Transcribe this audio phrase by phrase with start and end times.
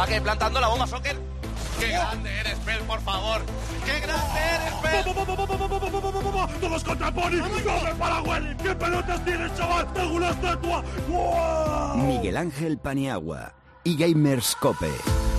[0.00, 1.14] Va que plantando la bomba, Soccer.
[1.78, 3.42] ¡Qué grande eres, Pel, por favor!
[3.84, 5.04] ¡Qué grande eres, Pel!
[6.58, 7.36] ¡Todos contra Pony!
[7.38, 8.56] ¡Come para Willy!
[8.56, 9.92] ¿Qué pelotas tienes, chaval?
[9.92, 10.82] ¡Tengo una estatua!
[11.06, 11.98] ¡Wow!
[11.98, 13.52] Miguel Ángel Paniagua
[13.84, 14.90] y Gamers Cope.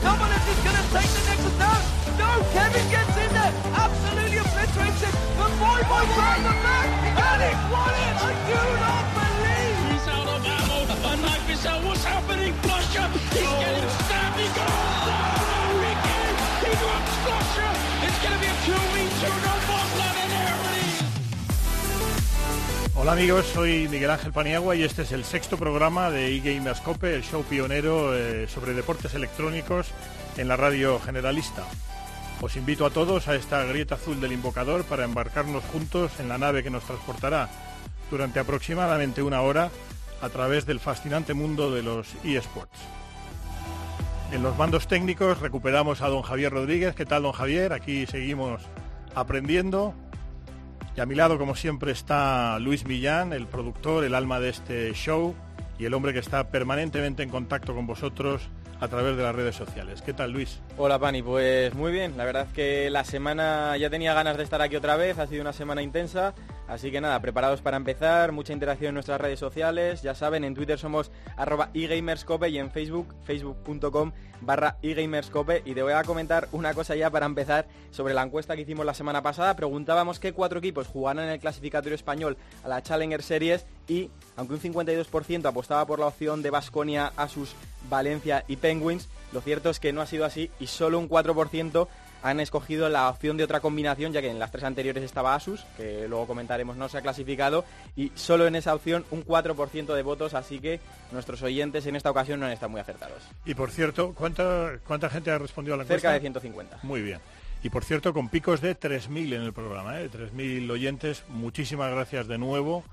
[0.04, 1.82] Someone is just going to take the next down.
[2.20, 3.54] No, Kevin gets in there.
[3.73, 5.14] Absolutely obliterated.
[5.39, 6.88] But boy, boy, boy, the back.
[7.18, 8.16] And he won it.
[8.21, 9.78] I do not believe.
[9.89, 10.85] He's out of ammo.
[11.09, 12.53] And like this, what's happening?
[12.53, 14.20] He's getting stabbed.
[23.02, 27.24] Hola amigos, soy Miguel Ángel Paniagua y este es el sexto programa de eGamerscope, el
[27.24, 29.88] show pionero eh, sobre deportes electrónicos
[30.38, 31.64] en la radio generalista.
[32.41, 36.38] Os invito a todos a esta grieta azul del invocador para embarcarnos juntos en la
[36.38, 37.50] nave que nos transportará
[38.12, 39.72] durante aproximadamente una hora
[40.22, 42.77] a través del fascinante mundo de los eSports.
[44.32, 46.93] En los mandos técnicos recuperamos a don Javier Rodríguez.
[46.93, 47.74] ¿Qué tal, don Javier?
[47.74, 48.62] Aquí seguimos
[49.15, 49.96] aprendiendo.
[51.02, 55.34] A mi lado, como siempre, está Luis Millán, el productor, el alma de este show
[55.80, 58.43] y el hombre que está permanentemente en contacto con vosotros
[58.80, 60.04] a través de las redes sociales.
[60.04, 60.62] ¿Qué tal, Luis?
[60.77, 64.62] Hola Pani, pues muy bien, la verdad que la semana ya tenía ganas de estar
[64.62, 66.35] aquí otra vez, ha sido una semana intensa,
[66.72, 70.56] así que nada, preparados para empezar, mucha interacción en nuestras redes sociales, ya saben, en
[70.56, 75.62] Twitter somos arroba egamerscope y en Facebook, facebook.com barra egamerscope.
[75.66, 78.86] Y te voy a comentar una cosa ya para empezar sobre la encuesta que hicimos
[78.86, 83.22] la semana pasada, preguntábamos qué cuatro equipos jugarán en el clasificatorio español a la Challenger
[83.22, 87.53] Series y aunque un 52% apostaba por la opción de Basconia, Asus,
[87.90, 91.88] Valencia y Penguins, lo cierto es que no ha sido así y solo un 4%
[92.24, 95.64] han escogido la opción de otra combinación, ya que en las tres anteriores estaba Asus,
[95.78, 97.66] que luego comentaremos no se ha clasificado,
[97.96, 100.80] y solo en esa opción un 4% de votos, así que
[101.12, 103.24] nuestros oyentes en esta ocasión no han estado muy acertados.
[103.46, 106.10] Y por cierto, ¿cuánta, cuánta gente ha respondido a la encuesta?
[106.10, 106.80] Cerca de 150.
[106.84, 107.20] Muy bien.
[107.64, 110.10] Y por cierto, con picos de 3.000 en el programa, ¿eh?
[110.10, 111.24] 3.000 oyentes.
[111.30, 112.84] Muchísimas gracias de nuevo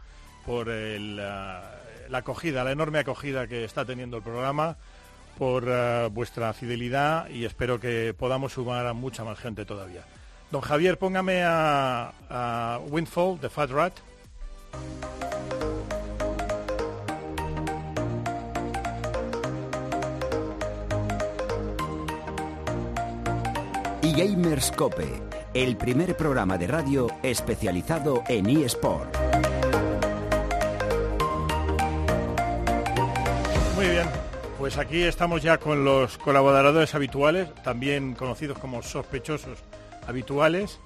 [0.44, 1.78] por el, la,
[2.08, 4.76] la acogida, la enorme acogida que está teniendo el programa,
[5.38, 10.02] por eh, vuestra fidelidad y espero que podamos sumar a mucha más gente todavía.
[10.50, 13.92] Don Javier, póngame a, a Windfall de Fat Rat.
[24.02, 25.22] Y Gamers Cope,
[25.54, 29.16] el primer programa de radio especializado en eSport.
[33.76, 34.08] Muy bien,
[34.58, 39.62] pues aquí estamos ya con los colaboradores habituales, también conocidos como sospechosos
[40.06, 40.80] habituales.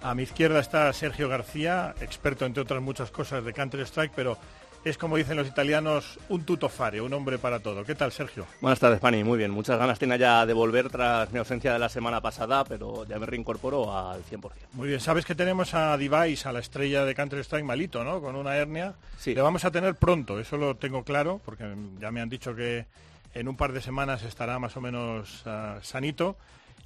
[0.00, 4.38] A mi izquierda está Sergio García, experto entre otras muchas cosas de Counter-Strike, pero
[4.84, 7.84] es como dicen los italianos, un tutofare, un hombre para todo.
[7.84, 8.46] ¿Qué tal, Sergio?
[8.60, 9.22] Buenas tardes, Pani.
[9.22, 9.50] Muy bien.
[9.50, 13.18] Muchas ganas tenía ya de volver tras mi ausencia de la semana pasada, pero ya
[13.18, 14.50] me reincorporo al 100%.
[14.72, 18.22] Muy bien, sabes que tenemos a Device, a la estrella de Counter-Strike malito, ¿no?
[18.22, 18.94] Con una hernia.
[19.18, 19.34] Sí.
[19.34, 21.64] Le vamos a tener pronto, eso lo tengo claro, porque
[22.00, 22.86] ya me han dicho que
[23.34, 26.36] en un par de semanas estará más o menos ah, sanito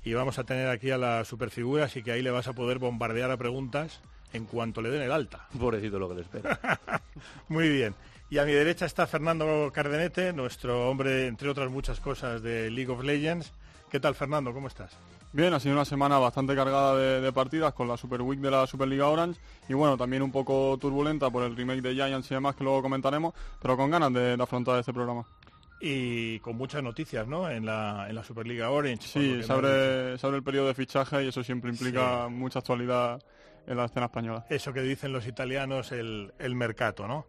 [0.04, 2.78] y vamos a tener aquí a la superfigura, así que ahí le vas a poder
[2.78, 4.00] bombardear a preguntas
[4.34, 5.48] en cuanto le den el alta.
[5.58, 6.58] Pobrecito lo que le espera.
[7.48, 7.94] Muy bien.
[8.30, 12.90] Y a mi derecha está Fernando Cardenete, nuestro hombre, entre otras muchas cosas, de League
[12.92, 13.52] of Legends.
[13.90, 14.52] ¿Qué tal, Fernando?
[14.52, 14.90] ¿Cómo estás?
[15.32, 18.50] Bien, ha sido una semana bastante cargada de, de partidas con la Super Week de
[18.52, 22.34] la Superliga Orange y bueno, también un poco turbulenta por el remake de Giants y
[22.34, 25.24] demás que luego comentaremos, pero con ganas de, de afrontar este programa.
[25.80, 27.50] Y con muchas noticias, ¿no?
[27.50, 29.06] En la, en la Superliga Orange.
[29.08, 32.32] Sí, se abre, se abre el periodo de fichaje y eso siempre implica Sí.
[32.34, 33.20] mucha actualidad
[33.66, 34.46] en la escena española.
[34.48, 37.26] eso que dicen los italianos, el, el mercado, ¿no?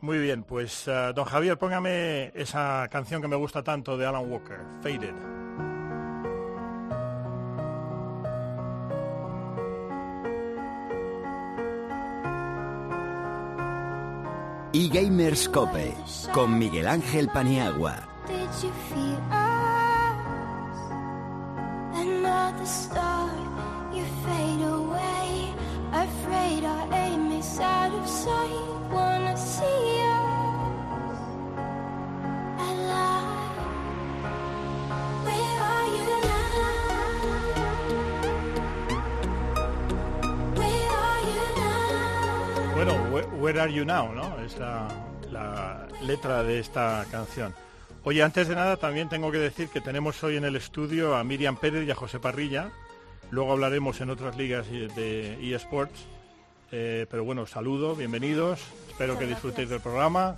[0.00, 4.30] Muy bien, pues eh, don Javier, póngame esa canción que me gusta tanto de Alan
[4.30, 5.14] Walker, Faded.
[14.74, 15.94] Y Gamers Cope,
[16.32, 18.08] con Miguel Ángel Paniagua.
[43.42, 44.38] Where, Are You Now, ¿no?
[44.38, 44.86] Es la,
[45.32, 47.52] la letra de esta canción.
[48.04, 51.24] Oye, antes de nada también tengo que decir que tenemos hoy en el estudio a
[51.24, 52.70] Miriam Pérez y a José Parrilla.
[53.32, 56.06] Luego hablaremos en otras ligas de eSports.
[56.70, 58.60] Eh, pero bueno, saludo, bienvenidos.
[58.88, 60.36] Espero que disfrutéis del programa.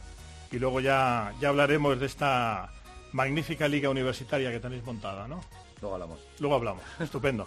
[0.50, 2.72] Y luego ya, ya hablaremos de esta
[3.12, 5.42] magnífica liga universitaria que tenéis montada, ¿no?
[5.82, 6.20] Luego hablamos.
[6.38, 6.82] Luego hablamos.
[6.98, 7.46] Estupendo.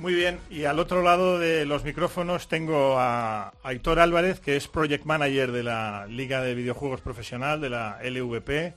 [0.00, 4.66] Muy bien, y al otro lado de los micrófonos tengo a Aitor Álvarez, que es
[4.66, 8.72] Project Manager de la Liga de Videojuegos Profesional, de la LVP,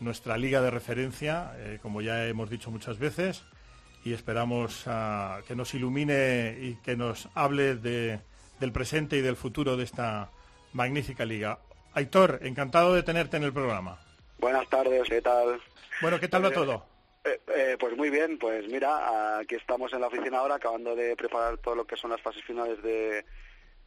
[0.00, 3.44] nuestra liga de referencia, eh, como ya hemos dicho muchas veces,
[4.04, 8.18] y esperamos ah, que nos ilumine y que nos hable de-
[8.58, 10.30] del presente y del futuro de esta
[10.72, 11.60] magnífica liga.
[11.94, 14.00] Aitor, encantado de tenerte en el programa.
[14.40, 15.60] Buenas tardes, ¿qué tal?
[16.02, 16.84] Bueno, ¿qué tal va todo?
[17.26, 21.16] Eh, eh, pues muy bien, pues mira, aquí estamos en la oficina ahora acabando de
[21.16, 23.24] preparar todo lo que son las fases finales de,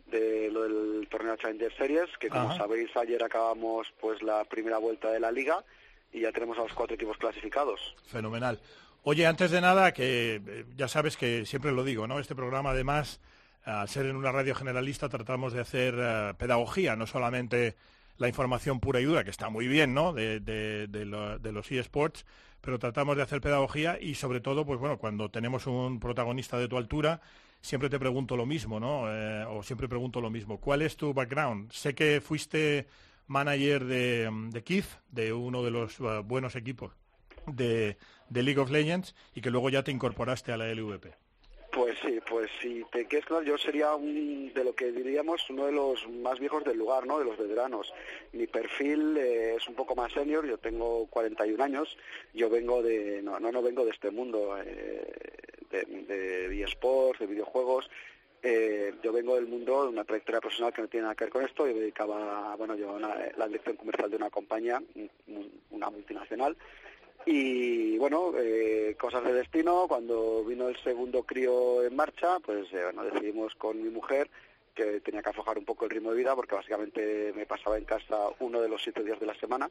[0.08, 2.58] de lo del torneo Challenger Series, que como Ajá.
[2.58, 5.64] sabéis ayer acabamos pues la primera vuelta de la liga
[6.12, 7.96] y ya tenemos a los cuatro equipos clasificados.
[8.08, 8.60] Fenomenal.
[9.04, 12.20] Oye, antes de nada, que eh, ya sabes que siempre lo digo, ¿no?
[12.20, 13.22] Este programa, además,
[13.64, 17.76] al ser en una radio generalista, tratamos de hacer eh, pedagogía, no solamente
[18.20, 20.14] la información pura y dura, que está muy bien, ¿no?
[20.14, 22.26] De, de- lo- de los eSports,
[22.62, 26.68] pero tratamos de hacer pedagogía y, sobre todo, pues bueno, cuando tenemos un protagonista de
[26.68, 27.22] tu altura,
[27.62, 29.06] siempre te pregunto lo mismo, ¿no?
[29.12, 30.60] Eh, o siempre pregunto lo mismo.
[30.60, 31.72] ¿Cuál es tu background?
[31.72, 32.88] Sé que fuiste
[33.28, 36.92] manager de, de Keith, de uno de los eh, buenos equipos
[37.48, 37.98] de,
[38.30, 41.14] de League of Legends y que luego ya te incorporaste a la LVP.
[41.72, 45.68] Pues sí, pues si te quieres claro, yo sería un, de lo que diríamos uno
[45.68, 47.20] de los más viejos del lugar, ¿no?
[47.20, 47.94] De los veteranos.
[48.34, 51.96] Mi perfil eh, es un poco más senior, yo tengo 41 años,
[52.34, 55.06] yo vengo de, no, no, no vengo de este mundo, eh,
[55.70, 57.90] de, eSports, de videojuegos,
[58.42, 61.32] eh, yo vengo del mundo de una trayectoria profesional que no tiene nada que ver
[61.34, 61.68] con esto.
[61.68, 64.82] Yo me dedicaba, bueno, yo la dirección comercial de una compañía,
[65.28, 66.58] un- una multinacional.
[67.26, 69.88] Y bueno, eh, cosas de destino.
[69.88, 74.30] Cuando vino el segundo crío en marcha, pues eh, bueno, decidimos con mi mujer
[74.74, 77.86] que tenía que aflojar un poco el ritmo de vida porque básicamente me pasaba en
[77.86, 79.70] casa uno de los siete días de la semana.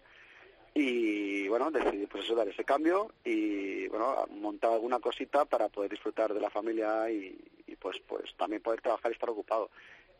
[0.75, 5.91] Y bueno decidí pues eso dar ese cambio y bueno montar alguna cosita para poder
[5.91, 7.37] disfrutar de la familia y,
[7.81, 9.71] pues pues también poder trabajar y estar ocupado.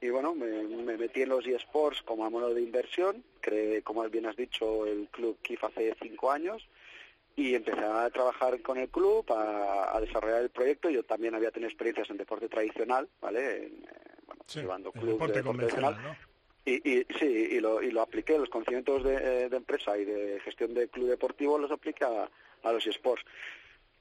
[0.01, 3.23] Y bueno me, me metí en los eSports como a modo de inversión.
[3.41, 6.67] Creé como bien has dicho el club KIF hace cinco años
[7.39, 11.53] y empecé a trabajar con el club a, a desarrollar el proyecto yo también había
[11.53, 13.89] tenido experiencias en deporte tradicional vale En, eh,
[14.27, 16.03] bueno, llevando el clubes deporte de deporte tradicional.
[16.03, 16.17] ¿no?
[16.65, 20.05] Y, y sí, y lo, y lo apliqué, los conocimientos de, eh, de empresa y
[20.05, 22.29] de gestión de club deportivo los apliqué a,
[22.65, 23.25] a los eSports.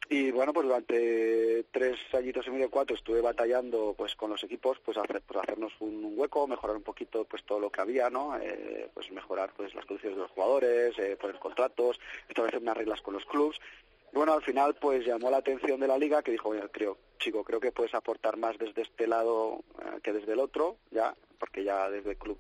[0.09, 4.80] Y bueno, pues durante tres añitos y medio, cuatro, estuve batallando pues con los equipos,
[4.80, 8.38] pues, hacer, pues hacernos un, hueco, mejorar un poquito pues todo lo que había, ¿no?
[8.38, 12.00] Eh, pues mejorar pues las condiciones de los jugadores, eh, poner contratos,
[12.30, 13.59] establecer unas reglas con los clubs.
[14.13, 16.98] Y bueno, al final pues llamó la atención de la liga que dijo, "Oye, creo,
[17.19, 21.13] chico, creo que puedes aportar más desde este lado eh, que desde el otro, ya,
[21.38, 22.38] porque ya desde el club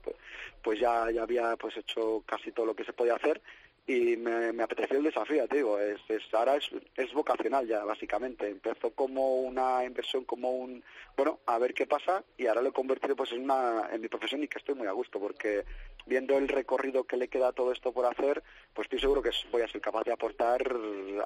[0.63, 3.41] pues ya, ya había pues hecho casi todo lo que se podía hacer
[3.87, 7.85] y me, me apeteció el desafío, te digo, es, es, ahora es, es vocacional ya
[7.85, 10.83] básicamente, empezó como una inversión, como un,
[11.15, 14.09] bueno, a ver qué pasa y ahora lo he convertido pues en una, en mi
[14.09, 15.63] profesión y que estoy muy a gusto porque
[16.05, 18.43] viendo el recorrido que le queda a todo esto por hacer,
[18.73, 20.61] pues estoy seguro que voy a ser capaz de aportar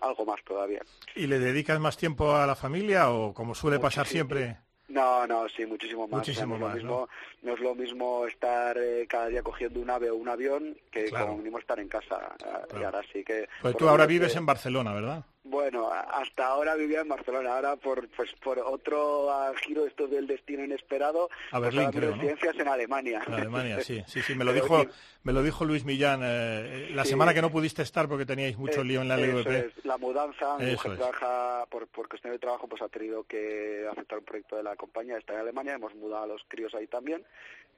[0.02, 0.82] algo más todavía.
[1.16, 4.58] ¿Y le dedicas más tiempo a la familia o como suele pasar siempre?
[4.92, 6.20] No, no, sí, muchísimo más.
[6.20, 7.10] Muchísimo O sea, no más, es lo mismo,
[7.44, 11.06] no es lo mismo estar eh, cada día cogiendo un ave o un avión que
[11.06, 11.28] Claro.
[11.28, 12.36] como mínimo estar en casa.
[12.80, 13.48] Y ahora sí que...
[13.62, 15.24] Pues tú ahora vives en Barcelona, ¿verdad?
[15.44, 20.28] Bueno, hasta ahora vivía en Barcelona, ahora por pues por otro ah, giro esto del
[20.28, 22.16] destino inesperado, A pues Berlín, ahora mi creo, ¿no?
[22.18, 23.24] residencia es en Alemania.
[23.26, 24.86] En Alemania, sí, sí, sí, me lo dijo,
[25.24, 27.10] me lo dijo Luis Millán eh, la Sí.
[27.12, 29.58] semana que no pudiste estar porque teníais mucho Eh, lío en la LVP.
[29.58, 33.88] es, la mudanza, mi mujer trabaja por, por cuestión de trabajo, pues ha tenido que
[33.92, 36.86] aceptar un proyecto de la compañía, está en Alemania, hemos mudado a los críos ahí
[36.86, 37.26] también,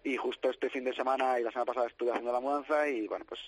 [0.03, 3.07] y justo este fin de semana y la semana pasada estuve haciendo la mudanza y
[3.07, 3.39] bueno, pues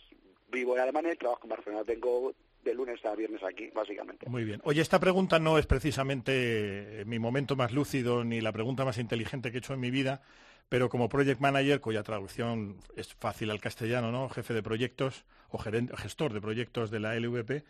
[0.48, 2.34] vivo en Alemania y trabajo en Barcelona, vengo
[2.66, 4.28] de lunes a viernes aquí, básicamente.
[4.28, 4.60] Muy bien.
[4.66, 8.98] Oye, esta pregunta no es precisamente eh, mi momento más lúcido ni la pregunta más
[8.98, 10.22] inteligente que he hecho en mi vida,
[10.68, 14.28] pero como project manager, cuya traducción es fácil al castellano, ¿no?
[14.30, 17.64] Jefe de proyectos o gestor de proyectos de la LVP,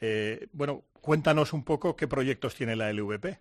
[0.00, 3.38] eh, bueno, cuéntanos un poco qué proyectos tiene la LVP.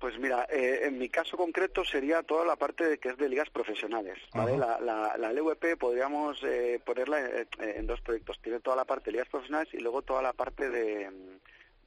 [0.00, 3.28] Pues mira, eh, en mi caso concreto sería toda la parte de que es de
[3.28, 4.18] ligas profesionales.
[4.34, 4.56] ¿vale?
[4.56, 8.40] La, la, la LVP podríamos eh, ponerla en, en dos proyectos.
[8.40, 11.10] Tiene toda la parte de ligas profesionales y luego toda la parte de,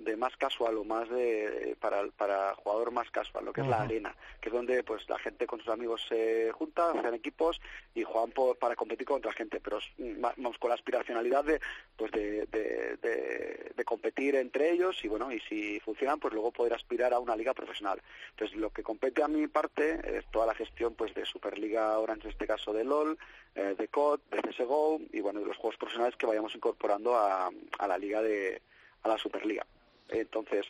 [0.03, 3.81] de más casual o más de para para jugador más casual, lo que es la
[3.81, 7.59] arena, que es donde pues la gente con sus amigos se junta, hacen equipos
[7.95, 11.59] y juegan por- para competir contra gente, pero mm, vamos con la aspiracionalidad de
[11.95, 16.51] pues de, de, de- de competir entre ellos y bueno y si funcionan pues luego
[16.51, 18.01] poder aspirar a una liga profesional.
[18.31, 22.27] Entonces lo que compete a mi parte es toda la gestión pues de Superliga Orange
[22.27, 23.17] en este caso de LOL,
[23.55, 27.49] eh, de COD, de CSGO y bueno de los juegos profesionales que vayamos incorporando a,
[27.79, 28.61] a la liga de
[29.03, 29.65] a la Superliga.
[30.09, 30.65] Entonces,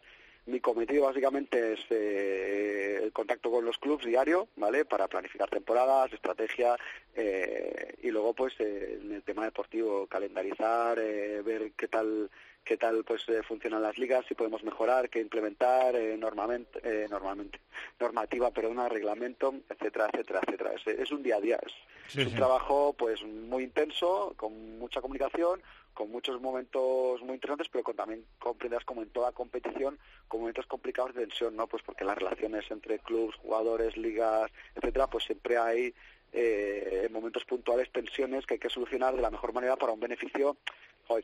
[0.46, 4.84] mi cometido básicamente es eh, el contacto con los clubes diario, ¿vale?
[4.84, 6.76] Para planificar temporadas, estrategia
[7.16, 12.30] eh, y luego pues eh, en el tema deportivo calendarizar, eh, ver qué tal
[12.64, 17.08] qué tal pues eh, funcionan las ligas, si podemos mejorar, qué implementar eh, normalmente, eh,
[17.10, 17.60] normalmente,
[18.00, 20.72] normativa, perdona, reglamento, etcétera, etcétera, etcétera.
[20.74, 21.74] Es, es un día a día, es,
[22.08, 22.38] Sí, es un sí.
[22.38, 25.62] trabajo pues muy intenso, con mucha comunicación,
[25.94, 30.66] con muchos momentos muy interesantes, pero con, también comprenderás como en toda competición, con momentos
[30.66, 31.68] complicados de tensión, ¿no?
[31.68, 35.94] Pues porque las relaciones entre clubes, jugadores, ligas, etcétera, pues siempre hay
[36.32, 40.00] eh, en momentos puntuales tensiones que hay que solucionar de la mejor manera para un
[40.00, 40.58] beneficio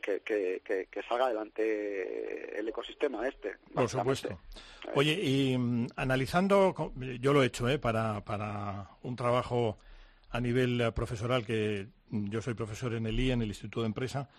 [0.01, 3.55] que, que, que, que salga adelante el ecosistema este.
[3.73, 4.39] Por supuesto.
[4.93, 7.79] Oye, y mm, analizando, yo lo he hecho ¿eh?
[7.79, 9.77] para, para un trabajo
[10.31, 13.81] a nivel eh, profesoral, que mm, yo soy profesor en el I, en el Instituto
[13.81, 14.29] de Empresa,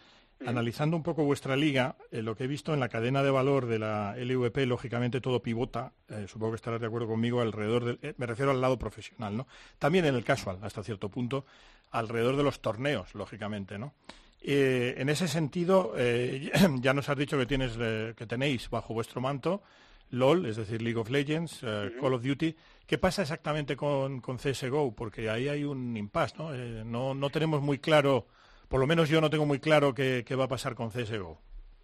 [0.47, 3.67] analizando un poco vuestra liga, eh, lo que he visto en la cadena de valor
[3.67, 7.99] de la LVP, lógicamente todo pivota, eh, supongo que estarás de acuerdo conmigo, alrededor del,
[8.03, 9.47] eh, me refiero al lado profesional, ¿no?
[9.79, 11.45] También en el casual, hasta cierto punto,
[11.91, 13.95] alrededor de los torneos, lógicamente, ¿no?
[14.43, 15.95] En ese sentido,
[16.81, 19.63] ya nos has dicho que tienes, que tenéis bajo vuestro manto
[20.09, 22.57] LOL, es decir, League of Legends, Call of Duty.
[22.87, 24.95] ¿Qué pasa exactamente con, con CSGO?
[24.95, 26.53] Porque ahí hay un impasse, ¿no?
[26.85, 28.29] No, no tenemos muy claro,
[28.71, 31.37] por lo menos yo no tengo muy claro qué, qué va a pasar con CSGO.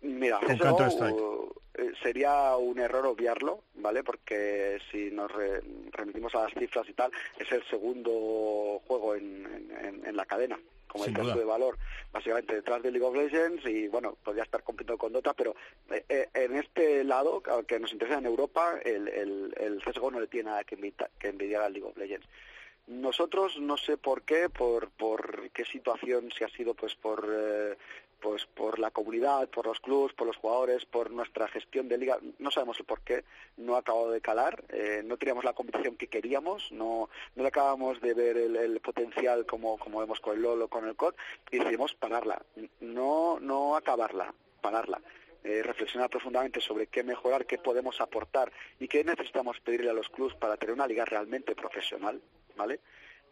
[0.02, 1.16] Mira, Con Counter-Strike.
[1.75, 4.05] eh, sería un error obviarlo, ¿vale?
[4.05, 9.45] Porque si nos re- remitimos a las cifras y tal, es el segundo juego en,
[9.83, 11.35] en- en la cadena, como Sin el duda.
[11.35, 11.76] de valor,
[12.12, 15.57] básicamente detrás de League of Legends y bueno, podría estar compitiendo con Dota, pero
[15.90, 20.21] eh, eh, en este lado, que nos interesa en Europa, el, el, el CSGO no
[20.21, 20.76] le tiene nada que,
[21.19, 22.26] que envidiar al League of Legends.
[22.87, 27.76] Nosotros no sé por qué, por, por qué situación, si ha sido pues por eh,
[28.21, 32.19] pues por la comunidad, por los clubes, por los jugadores, por nuestra gestión de liga,
[32.38, 33.25] no sabemos el por qué,
[33.57, 37.49] no ha acabado de calar, eh, no teníamos la competición que queríamos, no, no le
[37.49, 41.14] acabamos de ver el, potencial como, como vemos con el LOL o con el COD
[41.50, 42.43] y decidimos pararla,
[42.81, 45.00] no, no acabarla, pararla.
[45.45, 48.50] Eh, reflexionar profundamente sobre qué mejorar, qué podemos aportar
[48.81, 52.21] y qué necesitamos pedirle a los clubes para tener una liga realmente profesional,
[52.56, 52.80] ¿vale?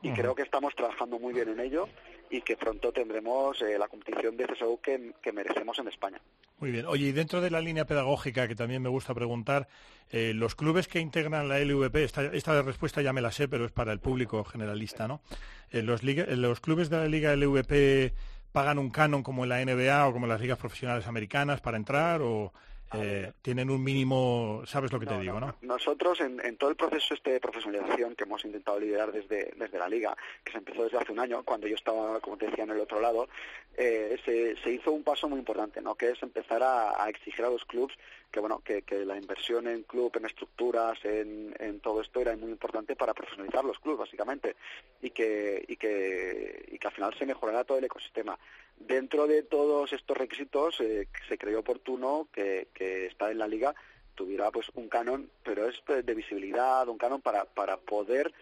[0.03, 1.89] Y creo que estamos trabajando muy bien en ello
[2.29, 6.21] y que pronto tendremos eh, la competición de CSU que, que merecemos en España.
[6.59, 6.85] Muy bien.
[6.87, 9.67] Oye, y dentro de la línea pedagógica, que también me gusta preguntar,
[10.11, 13.65] eh, los clubes que integran la LVP, esta, esta respuesta ya me la sé, pero
[13.65, 15.23] es para el público generalista, ¿no?
[15.71, 18.13] Eh, los, liga- los clubes de la Liga LVP
[18.53, 21.79] pagan un canon como en la NBA o como en las ligas profesionales americanas para
[21.79, 22.53] entrar o
[22.97, 25.57] eh, tienen un mínimo, sabes lo que te digo, ¿no?
[25.63, 29.79] Nosotros, en, en todo el proceso este de profesionalización que hemos intentado liderar desde, desde
[29.79, 32.65] la Liga, que se empezó desde hace un año, cuando yo estaba, como te decía,
[32.65, 33.29] en el otro lado,
[33.77, 35.95] eh, se, se hizo un paso muy importante, ¿no?
[35.95, 37.97] que es empezar a, a exigir a los clubes
[38.35, 42.37] que bueno que, que la inversión en club, en estructuras, en, en todo esto era
[42.37, 44.57] muy importante para profesionalizar los clubes, básicamente,
[45.01, 48.37] y que, y que, y que al final se mejorara todo el ecosistema.
[48.77, 53.73] Dentro de todos estos requisitos, eh, se creyó oportuno que, que estar en la liga
[54.17, 58.33] tuviera pues un canon, pero es de visibilidad, un canon para, para poder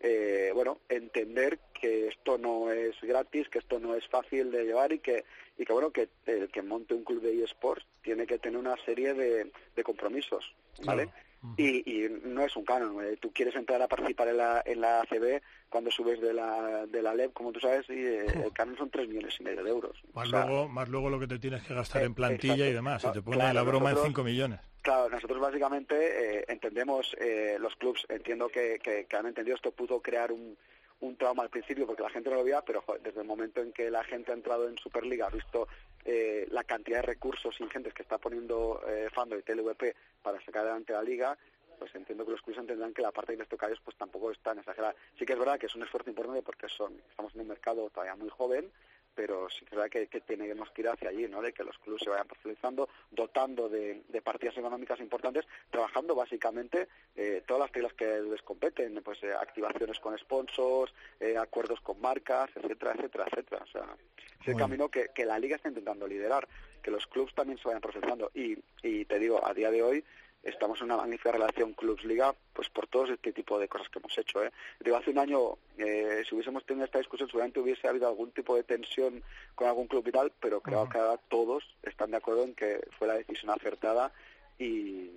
[0.00, 4.92] eh, bueno, entender que esto no es gratis, que esto no es fácil de llevar
[4.92, 5.24] y que,
[5.58, 8.76] y que bueno, que el que monte un club de eSports tiene que tener una
[8.84, 11.08] serie de, de compromisos, ¿vale?
[11.56, 13.04] Y, y no es un canon.
[13.04, 16.86] eh, Tú quieres entrar a participar en la, en la ACB cuando subes de la,
[16.86, 19.64] de la LEB, como tú sabes, y eh, el canon son tres millones y medio
[19.64, 20.00] de euros.
[20.14, 22.68] Más, O sea, luego, más luego lo que te tienes que gastar Eh, en plantilla
[22.68, 23.02] y demás.
[23.02, 24.60] Se No, te pone claro, la broma en nosotros- 5 millones.
[24.82, 25.94] Claro, nosotros básicamente
[26.38, 30.56] eh, entendemos, eh, los clubs, entiendo que, que- que han entendido esto, pudo crear un,
[31.02, 33.72] un trauma al principio porque la gente no lo veía, pero desde el momento en
[33.72, 35.68] que la gente ha entrado en Superliga, ha visto
[36.04, 40.62] eh, la cantidad de recursos ingentes que está poniendo eh, Fando y TLVP para sacar
[40.62, 41.36] adelante la liga,
[41.78, 43.96] pues entiendo que los clubes entenderán que la parte que les toca a ellos pues
[43.96, 44.94] tampoco es tan exagerada.
[45.18, 47.90] Sí que es verdad que es un esfuerzo importante porque son estamos en un mercado
[47.90, 48.70] todavía muy joven,
[49.14, 51.42] pero sí que es verdad que, que tenemos que ir hacia allí, ¿no?
[51.42, 56.88] De que los clubes se vayan profesionalizando, dotando de, de partidas económicas importantes, trabajando básicamente
[57.16, 62.00] eh, todas las reglas que les competen, pues eh, activaciones con sponsors, eh, acuerdos con
[62.00, 63.62] marcas, etcétera, etcétera, etcétera.
[63.64, 63.96] O sea,
[64.40, 66.48] es el camino que, que la liga está intentando liderar,
[66.82, 68.30] que los clubes también se vayan profesionalizando.
[68.34, 70.04] Y, y te digo, a día de hoy
[70.42, 74.16] estamos en una magnífica relación clubs-liga, pues por todo este tipo de cosas que hemos
[74.18, 74.42] hecho.
[74.44, 74.50] ¿eh?
[74.80, 78.56] Digo, hace un año, eh, si hubiésemos tenido esta discusión, seguramente hubiese habido algún tipo
[78.56, 79.22] de tensión
[79.54, 82.80] con algún club y tal, pero creo que ahora todos están de acuerdo en que
[82.98, 84.12] fue la decisión acertada
[84.58, 85.10] y,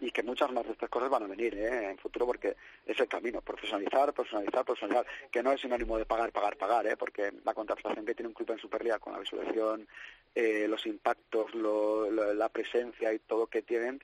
[0.00, 1.90] y que muchas más de estas cosas van a venir ¿eh?
[1.90, 6.32] en futuro porque es el camino, profesionalizar, profesionalizar, profesionalizar, que no es sinónimo de pagar,
[6.32, 6.96] pagar, pagar, ¿eh?
[6.96, 9.88] porque la contratación que tiene un club en Superliga con la visualización,
[10.34, 14.00] eh, los impactos, lo- lo- la presencia y todo que tienen,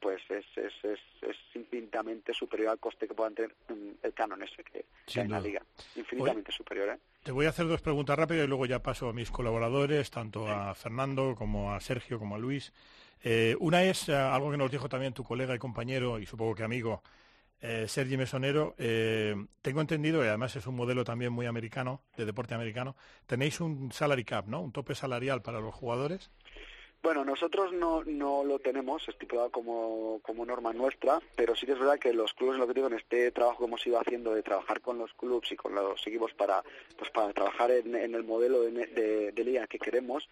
[0.00, 4.42] pues es, es, es, es infinitamente superior al coste que puedan tener mm, el canon
[4.42, 5.62] ese que, que Sin hay en la liga.
[5.96, 6.98] Infinitamente superior, ¿eh?
[7.22, 10.48] Te voy a hacer dos preguntas rápidas y luego ya paso a mis colaboradores, tanto
[10.48, 12.72] a Fernando como a Sergio como a Luis.
[13.22, 16.54] Eh, una es eh, algo que nos dijo también tu colega y compañero y supongo
[16.54, 17.02] que amigo
[17.60, 18.74] eh, Sergi Mesonero.
[18.78, 23.60] Eh, tengo entendido, y además es un modelo también muy americano, de deporte americano, tenéis
[23.60, 24.60] un salary cap, ¿no?
[24.60, 26.30] Un tope salarial para los jugadores.
[27.02, 31.78] Bueno, nosotros no, no lo tenemos estipulado como, como norma nuestra, pero sí que es
[31.78, 34.42] verdad que los clubes, lo que digo, en este trabajo que hemos ido haciendo de
[34.42, 36.62] trabajar con los clubes y con los equipos para,
[36.98, 40.28] pues para trabajar en, en el modelo de, de- de liga que queremos,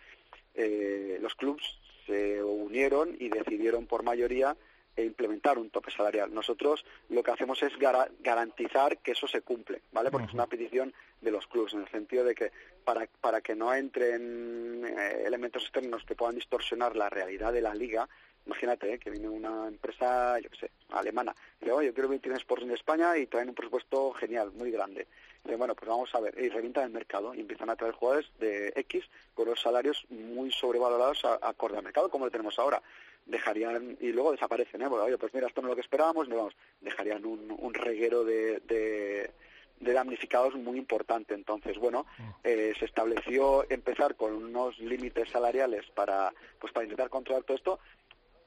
[0.55, 1.65] eh, los clubes
[2.07, 4.57] se unieron y decidieron por mayoría
[4.97, 6.33] e implementar un tope salarial.
[6.33, 10.11] Nosotros lo que hacemos es gara- garantizar que eso se cumple, ¿vale?
[10.11, 12.53] Porque es una petición de los clubes en el sentido de que
[12.85, 17.75] para, para que no entren eh, elementos externos que puedan distorsionar la realidad de la
[17.75, 18.09] liga,
[18.47, 22.09] imagínate eh, que viene una empresa, yo qué sé, alemana, y dice, oye, yo quiero
[22.09, 25.07] 21 Sports en España y traen un presupuesto genial, muy grande.
[25.45, 27.95] Y dice, bueno, pues vamos a ver, y revientan el mercado y empiezan a traer
[27.95, 29.05] jugadores de X
[29.35, 32.83] con los salarios muy sobrevalorados a, acorde al mercado, como lo tenemos ahora
[33.27, 34.87] dejarían y luego desaparecen, ¿eh?
[34.89, 37.75] Porque, oye, pues mira, esto no es lo que esperábamos, no vamos, dejarían un, un
[37.75, 39.33] reguero de,
[39.81, 41.35] de damnificados muy importante.
[41.35, 42.07] Entonces, bueno,
[42.45, 47.79] eh, se estableció empezar con unos límites salariales para, pues para intentar controlar todo esto,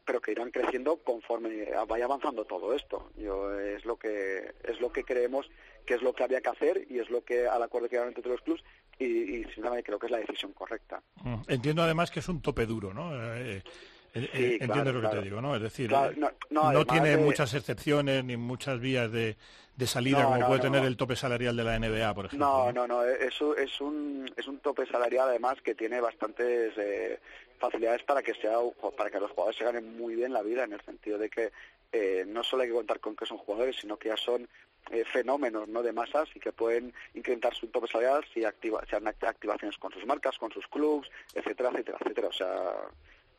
[0.06, 3.12] pero que irán creciendo conforme vaya avanzando todo esto.
[3.16, 5.50] Yo es lo que es lo que creemos
[5.86, 8.14] que es lo que había que hacer y es lo que al acuerdo que llegaron
[8.16, 8.64] entre los clubs
[9.00, 11.02] y, y sinceramente creo que es la decisión correcta.
[11.24, 11.42] Mm.
[11.48, 13.12] Entiendo además que es un tope duro, ¿no?
[13.36, 13.64] Eh,
[14.12, 15.18] claro, lo que claro.
[15.20, 15.56] te digo, ¿no?
[15.56, 19.12] Es decir, Claro, eh, no- no, no además tiene de- muchas excepciones ni muchas vías
[19.12, 19.36] de,
[19.76, 22.48] de salida No, como puede tener el tope salarial de la NBA, por ejemplo.
[22.48, 27.20] No, no, no, eso es un, es un tope salarial además que tiene bastantes eh,
[27.60, 28.58] facilidades para que sea
[28.98, 31.52] para que los jugadores se ganen muy bien la vida en el sentido de que
[31.92, 34.48] eh, no solo hay que contar con que son jugadores, sino que ya son
[34.92, 38.96] eh, fenómenos no de masas y que pueden incrementar su tope salarial si activa, si
[39.26, 42.28] activaciones con sus marcas, con sus clubs, etcétera, etcétera, etcétera.
[42.28, 42.74] O sea,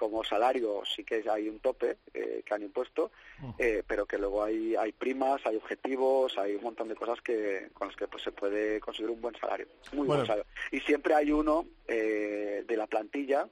[0.01, 3.11] como salario sí que hay un tope eh, que han impuesto,
[3.59, 7.69] eh, pero que luego hay, hay primas, hay objetivos, hay un montón de cosas que
[7.75, 10.23] con las que pues, se puede conseguir un buen salario, muy Bueno.
[10.23, 10.47] buen salario.
[10.71, 13.47] Y siempre hay uno eh, de la plantilla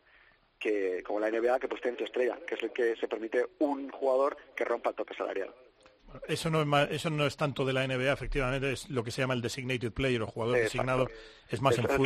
[0.58, 3.46] que como la NBA que pues tiene tu estrella, que es el que se permite
[3.58, 5.54] un jugador que rompa el tope salarial.
[6.26, 9.10] Eso no, es ma- eso no es tanto de la NBA, efectivamente, es lo que
[9.10, 11.06] se llama el designated player o jugador designado.
[11.50, 12.04] Es más Es- en, juego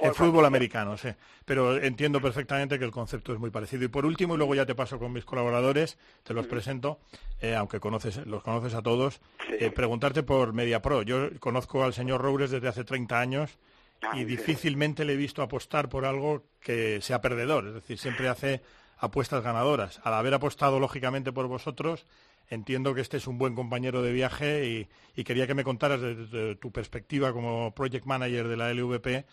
[0.00, 1.08] en fútbol americano, sí.
[1.44, 3.84] Pero entiendo perfectamente que el concepto es muy parecido.
[3.84, 7.00] Y por último, y luego ya te paso con mis colaboradores, te los presento,
[7.40, 11.02] eh, aunque conoces, los conoces a todos, eh, preguntarte por MediaPro.
[11.02, 13.58] Yo conozco al señor Roures desde hace 30 años
[14.00, 17.66] Ah, y difícilmente le he visto apostar por algo que sea perdedor.
[17.66, 18.62] Es decir, siempre hace
[18.98, 20.00] apuestas ganadoras.
[20.04, 22.06] Al haber apostado lógicamente por vosotros,
[22.50, 26.54] entiendo que este es un buen compañero de viaje y, quería que me contaras desde
[26.56, 29.26] tu perspectiva como project manager de la LVP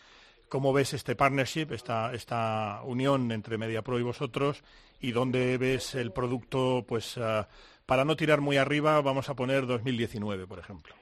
[0.49, 4.63] cómo ves este partnership, esta, esta unión entre MediaPro y vosotros
[4.99, 7.47] y dónde ves el producto, pues ah,
[7.85, 10.95] para no tirar muy arriba, vamos a poner 2019, por ejemplo.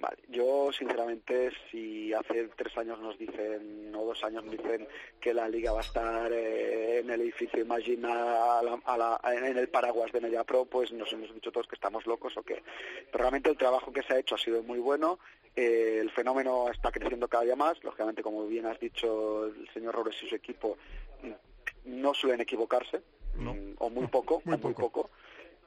[0.00, 4.88] Vale, yo sinceramente si hace tres años nos dicen, o dos años nos dicen
[5.20, 9.20] que la liga va a estar eh, en el edificio Imagina a la- a la-
[9.34, 12.42] en el paraguas de Media Pro, pues nos hemos dicho todos que estamos locos o
[12.42, 12.62] qué.
[13.12, 15.18] Pero realmente el trabajo que se ha hecho ha sido muy bueno,
[15.54, 19.94] eh, el fenómeno está creciendo cada día más, lógicamente como bien has dicho el señor
[19.94, 20.78] Robles y su equipo
[21.22, 21.32] mm,
[22.00, 23.02] no suelen equivocarse,
[23.52, 25.10] mm, o muy poco, o muy poco.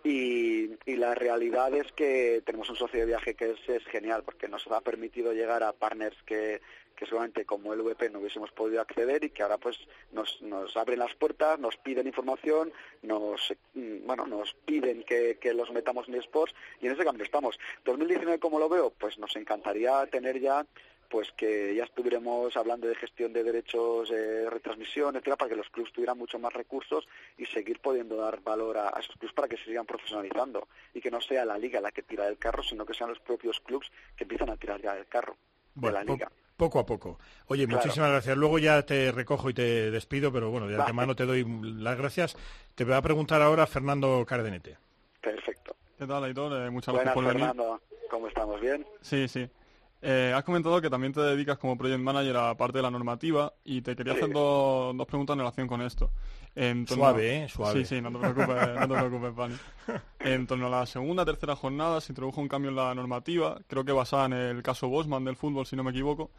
[0.04, 4.24] Y, y la realidad es que tenemos un socio de viaje que es, es genial
[4.24, 6.60] porque nos ha permitido llegar a partners que,
[6.96, 9.78] que seguramente como el VP no hubiésemos podido acceder y que ahora pues
[10.12, 15.72] nos, nos abren las puertas, nos piden información, nos mm, bueno nos piden que, los
[15.72, 17.60] metamos en esports y en ese cambio estamos.
[17.86, 20.66] 2019 como lo veo, pues nos encantaría tener ya
[21.14, 25.70] pues que ya estuviéramos hablando de gestión de derechos, de retransmisión, etcétera, para que los
[25.70, 29.48] clubes tuvieran mucho más recursos y seguir pudiendo dar valor a, a esos clubes para
[29.48, 32.64] que se sigan profesionalizando y que no sea la liga la que tira del carro,
[32.64, 35.38] sino que sean los propios clubes que empiezan a tirar ya del carro
[35.76, 36.32] Bueno, de la po- liga.
[36.58, 37.20] poco a poco.
[37.46, 37.84] Oye, Claro.
[37.84, 38.36] muchísimas gracias.
[38.36, 42.36] Luego ya te recojo y te despido, pero bueno, de antemano te doy las gracias.
[42.74, 44.78] Te voy a preguntar ahora Fernando Cardenete.
[45.22, 45.76] Perfecto.
[45.96, 46.54] ¿Qué tal, Aitor?
[46.60, 47.48] Eh, muchas Buenas, gracias por venir.
[47.50, 47.82] Fernando.
[48.10, 48.60] ¿Cómo estamos?
[48.60, 48.84] ¿Bien?
[49.02, 49.48] Sí, sí.
[50.06, 53.54] Eh, has comentado que también te dedicas como project manager a parte de la normativa
[53.64, 54.20] y te quería Sí.
[54.20, 56.12] hacer dos, dos preguntas en relación con esto.
[56.88, 57.50] Suave, ¿eh?
[57.50, 57.80] Suave.
[57.86, 59.56] Sí, sí, no te preocupes, no te preocupes, Pani.
[60.24, 63.84] En torno a la segunda, tercera jornada se introdujo un cambio en la normativa, creo
[63.84, 66.32] que basada en el caso Bosman del fútbol, si no me equivoco,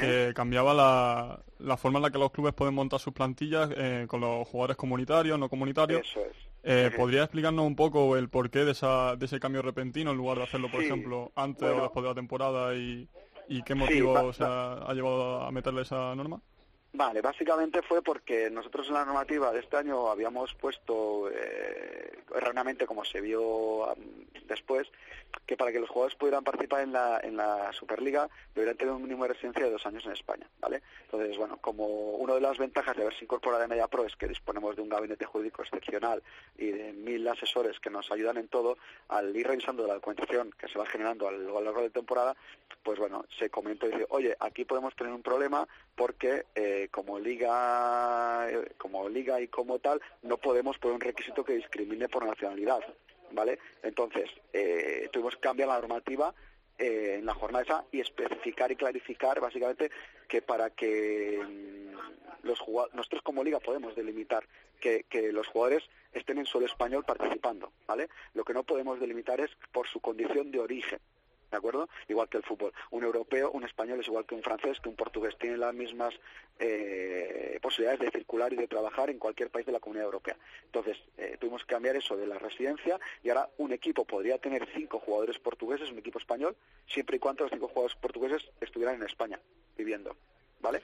[0.00, 4.06] que cambiaba la, la forma en la que los clubes pueden montar sus plantillas eh,
[4.08, 6.00] con los jugadores comunitarios, no comunitarios.
[6.08, 6.36] Eso es.
[6.68, 6.90] Eh.
[6.96, 10.44] ¿Podría explicarnos un poco el porqué de, esa, de ese cambio repentino en lugar de
[10.44, 11.78] hacerlo, por Sí, ejemplo, antes bueno.
[11.78, 13.08] o después de la temporada y,
[13.48, 16.40] y qué Sí, motivo va- o sea, ha llevado a meterle esa norma?
[16.96, 22.86] Vale, básicamente fue porque nosotros en la normativa de este año habíamos puesto, eh, erróneamente
[22.86, 23.98] como se vio am,
[24.48, 24.88] después,
[25.44, 29.02] que para que los jugadores pudieran participar en la, en la Superliga deberían tener un
[29.02, 30.82] mínimo de residencia de dos años en España, ¿vale?
[31.02, 34.26] Entonces, bueno, como una de las ventajas de haberse incorporado a Media Pro es que
[34.26, 36.22] disponemos de un gabinete jurídico excepcional
[36.56, 38.78] y de mil asesores que nos ayudan en todo,
[39.08, 42.36] al ir revisando la documentación que se va generando a lo largo de la temporada,
[42.82, 47.18] pues bueno, se comentó y dice, oye, aquí podemos tener un problema porque eh, como
[47.18, 52.24] liga, eh, como liga y como tal, no podemos poner un requisito que discrimine por
[52.24, 52.80] nacionalidad,
[53.32, 53.58] ¿vale?
[53.82, 56.34] Entonces, eh, tuvimos que cambiar la normativa
[56.78, 59.90] eh, en la jornada esa y especificar y clarificar básicamente
[60.28, 64.46] que para que mm, los nosotros como liga podemos delimitar
[64.80, 68.08] que, que los jugadores estén en suelo español participando, ¿vale?
[68.34, 70.98] Lo que no podemos delimitar es por su condición de origen.
[71.50, 71.88] ¿De acuerdo?
[72.08, 72.72] Igual que el fútbol.
[72.90, 75.36] Un europeo, un español es igual que un francés, que un portugués.
[75.38, 76.14] Tienen las mismas
[76.58, 80.36] eh, posibilidades de circular y de trabajar en cualquier país de la Comunidad Europea.
[80.64, 84.66] Entonces, eh, tuvimos que cambiar eso de la residencia y ahora un equipo podría tener
[84.74, 86.56] cinco jugadores portugueses, un equipo español,
[86.86, 89.38] siempre y cuando los cinco jugadores portugueses estuvieran en España
[89.76, 90.16] viviendo.
[90.60, 90.82] ¿Vale?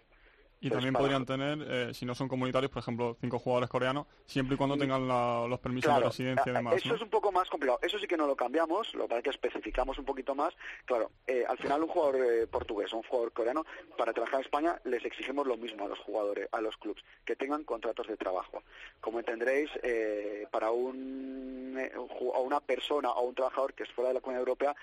[0.65, 4.55] Y también podrían tener, eh, si no son comunitarios, por ejemplo, cinco jugadores coreanos, siempre
[4.55, 6.75] y cuando tengan la- los permisos Claro, de residencia y demás.
[6.77, 6.95] Eso ¿no?
[6.95, 7.81] es un poco más complicado.
[7.83, 10.55] Eso sí que no lo cambiamos, lo para que especificamos un poquito más.
[10.85, 13.67] Claro, eh, al final un jugador eh, portugués o un jugador coreano,
[13.99, 17.35] para trabajar en España les exigimos lo mismo a los jugadores, a los clubes, que
[17.35, 18.63] tengan contratos de trabajo.
[19.01, 24.15] Como entenderéis, eh, para un, un una persona o un trabajador que es fuera de
[24.15, 24.77] la Comunidad Europea,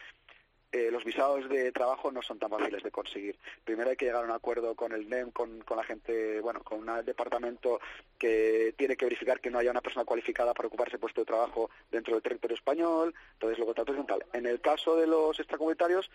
[0.71, 3.37] eh, los visados de trabajo no son tan fáciles de conseguir.
[3.63, 6.61] Primero hay que llegar a un acuerdo con el NEM, con, con la gente, bueno,
[6.63, 7.79] con un departamento
[8.17, 11.25] que tiene que verificar que no haya una persona cualificada para ocupar ese puesto de
[11.25, 14.25] trabajo dentro del territorio español, entonces luego tal, tal, tal.
[14.33, 16.09] En el caso de los extracomunitarios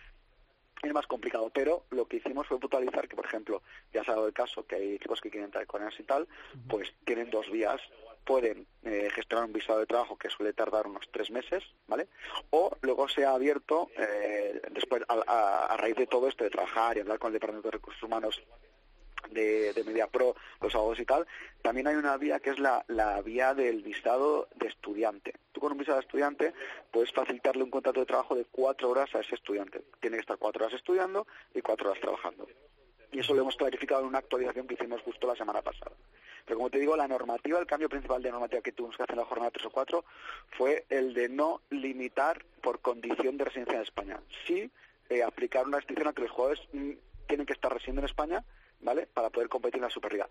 [0.83, 3.63] es más complicado, pero lo que hicimos fue puntualizar que, por ejemplo,
[3.93, 6.29] ya se ha dado el caso que hay equipos que quieren entrar con y tal,
[6.69, 7.81] pues tienen dos vías.
[8.25, 12.09] Pueden eh, gestionar un visado de trabajo que suele tardar unos tres meses, ¿vale?
[12.51, 16.51] O luego se ha abierto, eh, después, a, a- a raíz de todo esto, de
[16.51, 18.41] trabajar y hablar con el Departamento de Recursos Humanos
[19.31, 21.27] de, MediaPro, los abogados y tal,
[21.63, 25.35] también hay una vía que es la, la vía del visado de estudiante.
[25.53, 26.53] Tú con un visado de estudiante
[26.91, 29.83] puedes facilitarle un contrato de trabajo de cuatro horas a ese estudiante.
[30.01, 32.47] Tiene que estar cuatro horas estudiando y cuatro horas trabajando.
[33.13, 35.93] Y eso lo hemos clarificado en una actualización que hicimos justo la semana pasada.
[36.45, 39.15] Pero como te digo, la normativa, el cambio principal de normativa que tuvimos que hacer
[39.15, 40.05] en la jornada 3 o 4
[40.59, 44.21] fue el de no limitar por condición de residencia en España.
[44.47, 44.71] Sí
[45.09, 46.93] eh, aplicar una restricción a que los jugadores mm,
[47.27, 48.45] tienen que estar residiendo en España,
[48.81, 49.07] ¿vale?
[49.07, 50.29] Para poder competir en la Superliga.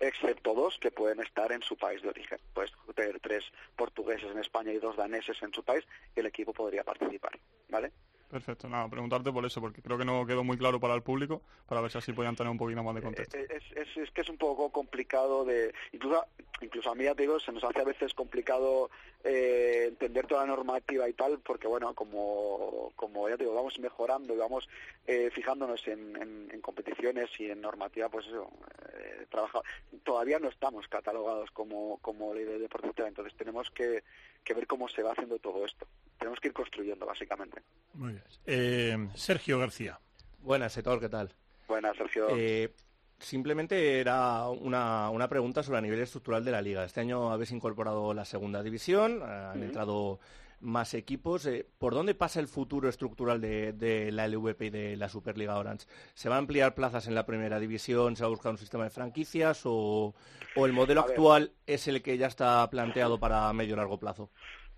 [0.00, 2.38] Excepto dos que pueden estar en su país de origen.
[2.54, 3.44] Puedes tener tres
[3.76, 7.92] portugueses en España y dos daneses en su país el equipo podría participar, ¿vale?
[8.28, 11.40] Perfecto, nada, preguntarte por eso, porque creo que no quedó muy claro para el público,
[11.66, 13.38] para ver si así podían tener un poquito más de contexto.
[13.38, 15.72] Eh, Es, es, es que es un poco complicado de...
[15.92, 16.26] Incluso,
[16.60, 18.90] incluso a mí, ya te digo, se nos hace a veces complicado
[19.24, 23.78] eh, entender toda la normativa y tal, porque bueno, como, como ya te digo, vamos
[23.78, 24.68] mejorando y vamos
[25.06, 28.48] eh, fijándonos en, en- en competiciones y en normativa, pues eso,
[28.94, 29.62] eh, trabaja-
[30.04, 34.04] todavía no estamos catalogados como, como ley de deportiva, entonces tenemos que,
[34.44, 35.86] que ver cómo se va haciendo todo esto.
[36.18, 37.60] Tenemos que ir construyendo, básicamente.
[37.94, 38.24] Muy bien.
[38.46, 39.98] Eh, Sergio García.
[40.40, 41.32] Buenas, Etor, ¿qué tal?
[41.66, 42.28] Buenas, Sergio.
[42.30, 42.72] Eh,
[43.18, 46.84] simplemente era una, una pregunta sobre el nivel estructural de la liga.
[46.84, 50.18] Este año habéis incorporado la segunda división, han entrado
[50.60, 51.46] más equipos.
[51.46, 55.56] Eh, ¿Por dónde pasa el futuro estructural de, de la LVP y de la Superliga
[55.56, 55.86] Orange?
[56.14, 58.16] ¿Se va a ampliar plazas en la primera división?
[58.16, 59.62] ¿Se va a buscar un sistema de franquicias?
[59.64, 60.14] ¿O,
[60.56, 61.12] o el modelo A ver.
[61.12, 64.30] actual es el que ya está planteado para medio y largo plazo?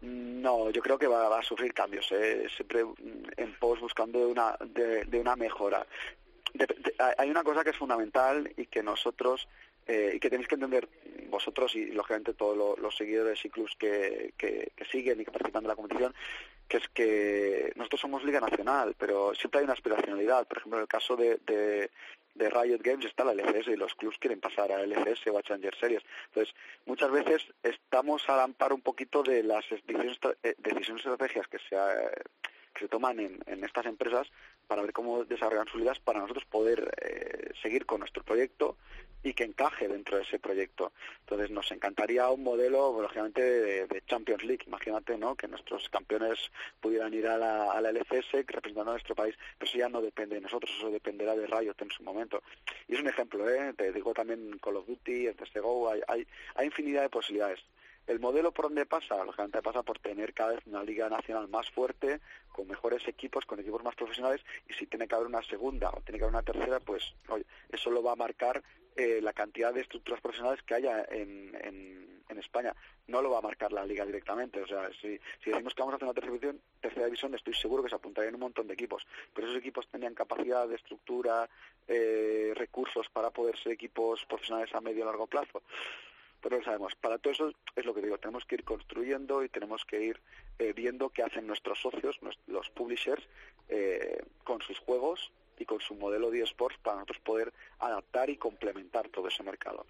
[0.03, 2.47] No, yo creo que va, va a sufrir cambios, ¿eh?
[2.57, 2.95] siempre mm,
[3.37, 5.87] en pos buscando de una, de, de una mejora.
[6.55, 9.49] De- de- hay una cosa que es fundamental y que nosotros
[9.87, 10.89] eh, y que tenéis que entender
[11.31, 15.63] vosotros y lógicamente todos lo- los seguidores y clubs que, que- siguen y que participan
[15.65, 16.15] de la competición,
[16.69, 20.47] que es que nosotros somos Liga Nacional, pero siempre hay una aspiracionalidad.
[20.47, 21.91] Por ejemplo, en el caso de, de,
[22.51, 25.75] Riot Games está la LCS y los clubs quieren pasar a LCS o a Challenger
[25.79, 26.03] Series.
[26.29, 26.55] Entonces,
[26.87, 31.77] muchas veces estamos al amparo un poquito de las decisiones, eh, decisiones estrategias que se,
[31.77, 32.11] ha-
[32.75, 34.29] que se toman en estas empresas
[34.71, 38.77] para ver cómo desarrollan sus ligas para nosotros poder eh, seguir con nuestro proyecto
[39.25, 40.93] y que encaje dentro de ese proyecto.
[41.23, 44.63] Entonces nos encantaría un modelo, lógicamente, de, Champions League.
[44.69, 45.35] Imagínate, ¿no?
[45.35, 46.39] Que nuestros campeones
[46.81, 50.01] pudieran ir a la, a la LCS representando a nuestro país, pero eso ya no
[50.01, 52.41] depende de nosotros, eso dependerá de Riot en su momento.
[52.87, 53.75] Y es un ejemplo, ¿eh?
[53.77, 57.59] Te digo también Call of Duty, el CSGO, hay, hay, hay infinidad de posibilidades.
[58.11, 61.71] El modelo por donde pasa, lógicamente pasa por tener cada vez una liga nacional más
[61.71, 65.91] fuerte, con mejores equipos, con equipos más profesionales, y si tiene que haber una segunda
[65.91, 68.65] o tiene que haber una tercera, pues oye, eso lo va a marcar
[68.97, 72.75] eh, la cantidad de estructuras profesionales que haya en, España.
[73.07, 74.63] No lo va a marcar la liga directamente.
[74.63, 77.53] O sea, si, si decimos que vamos a hacer una tercera división, tercera división, estoy
[77.53, 79.07] seguro que se apuntarían un montón de equipos.
[79.35, 81.49] Pero esos equipos tenían capacidad de estructura,
[81.87, 85.63] eh, recursos para poder ser equipos profesionales a medio y largo plazo
[86.41, 86.95] pero lo sabemos.
[86.95, 90.21] Para todo eso es lo que digo, tenemos que ir construyendo y tenemos que ir
[90.59, 93.23] eh, viendo qué hacen nuestros socios, los publishers,
[93.69, 98.37] eh, con sus juegos y con su modelo de esports para nosotros poder adaptar y
[98.37, 99.87] complementar todo ese mercado.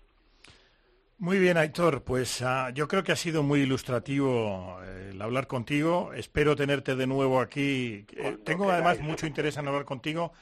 [1.21, 2.03] Muy bien, Aitor.
[2.03, 6.15] Pues ah, yo creo que ha sido muy ilustrativo eh, el hablar contigo.
[6.15, 8.07] Espero tenerte de nuevo aquí.
[8.17, 10.33] Eh, tengo además mucho interés en hablar contigo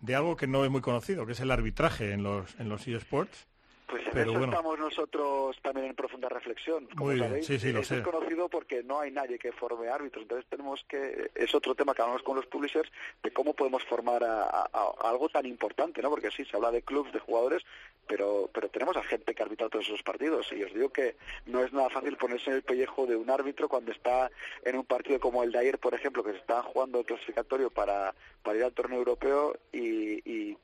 [0.00, 2.86] de algo que no es muy conocido, que es el arbitraje en los en los
[2.86, 3.46] eSports.
[3.88, 4.52] Pues en Pero eso bueno.
[4.52, 6.86] estamos nosotros también en profunda reflexión.
[6.86, 7.96] Como Muy bien, sabéis, sí, sí, lo es sé.
[7.96, 10.22] desconocido porque no hay nadie que forme árbitros.
[10.22, 12.90] Entonces tenemos que, es otro tema que hablamos con los publishers,
[13.22, 16.10] de cómo podemos formar a, a- a algo tan importante, ¿no?
[16.10, 17.62] Porque sí, se habla de clubs, de jugadores,
[18.08, 20.50] pero, pero tenemos a gente que arbitra todos esos partidos.
[20.52, 21.14] Y os digo que
[21.46, 24.30] no es nada fácil ponerse en el pellejo de un árbitro cuando está
[24.64, 27.70] en un partido como el de ayer, por ejemplo, que se está jugando el clasificatorio
[27.70, 30.58] para, para ir al torneo europeo y, y,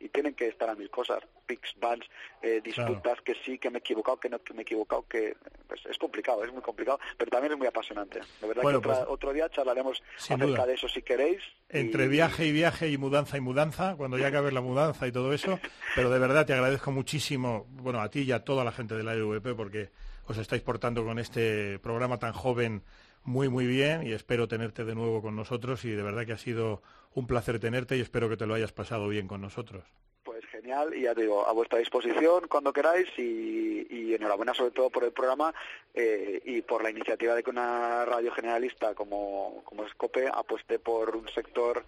[0.00, 2.04] y tienen que estar a mil cosas, picks, bans,
[2.42, 5.34] eh, disputas, que sí, que me he equivocado, que no, que me he equivocado, que
[5.66, 8.20] pues, es complicado, es muy complicado, pero también es muy apasionante.
[8.40, 10.66] De verdad Bueno, que otra- pues, otro día charlaremos acerca duda.
[10.66, 11.42] de eso si queréis.
[11.70, 15.12] Entre y- viaje y viaje y mudanza y mudanza, cuando ya acabe la mudanza y
[15.12, 15.58] todo eso,
[15.96, 19.02] pero de verdad te agradezco muchísimo, bueno, a ti y a toda la gente de
[19.04, 19.90] la LVP porque
[20.26, 22.82] os estáis portando con este programa tan joven
[23.24, 26.38] muy, muy bien y espero tenerte de nuevo con nosotros y de verdad que ha
[26.38, 26.82] sido
[27.14, 29.84] un placer tenerte y espero que te lo hayas pasado bien con nosotros.
[30.22, 34.72] Pues genial, y ya te digo, a vuestra disposición cuando queráis y, y enhorabuena sobre
[34.72, 35.54] todo por el programa
[35.92, 41.14] eh, y por la iniciativa de que una radio generalista como, como Scope apueste por
[41.14, 41.84] un sector,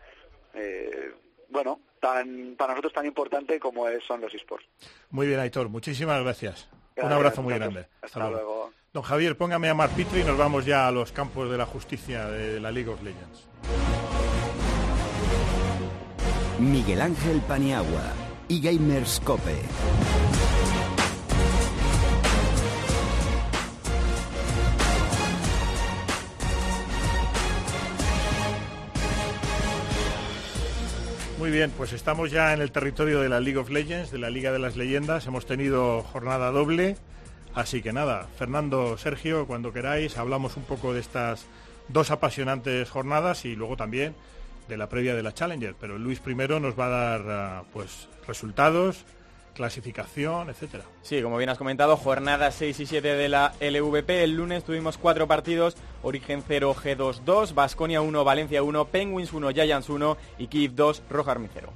[0.54, 1.12] eh,
[1.48, 4.66] bueno, tan para nosotros tan importante como es, son los esports.
[5.10, 6.68] Muy bien, Aitor, muchísimas gracias.
[6.96, 7.86] Un abrazo muy grande.
[8.00, 8.72] Hasta luego.
[8.92, 11.66] Don Javier, póngame a Mar Pitri y nos vamos ya a los campos de la
[11.66, 13.48] justicia de la League of Legends.
[16.58, 18.14] Miguel Ángel Paniagua
[18.48, 19.60] y Gamers Cope.
[31.38, 34.30] Muy bien, pues estamos ya en el territorio de la League of Legends, de la
[34.30, 35.26] Liga de las Leyendas.
[35.26, 36.96] Hemos tenido jornada doble.
[37.54, 41.46] Así que nada, Fernando, Sergio, cuando queráis, hablamos un poco de estas
[41.88, 44.14] dos apasionantes jornadas y luego también
[44.68, 45.74] de la previa de la Challenger.
[45.80, 49.04] Pero Luis primero nos va a dar ah, pues resultados,
[49.54, 50.84] clasificación, etcétera.
[51.02, 54.22] Sí, como bien has comentado, jornada 6 y 7 de la LVP.
[54.22, 55.76] El lunes tuvimos cuatro partidos.
[56.02, 61.02] Origen 0, G2 2, Basconia 1, Valencia 1, Penguins 1, Giants 1 y Kiev 2,
[61.10, 61.70] Roja Army 0.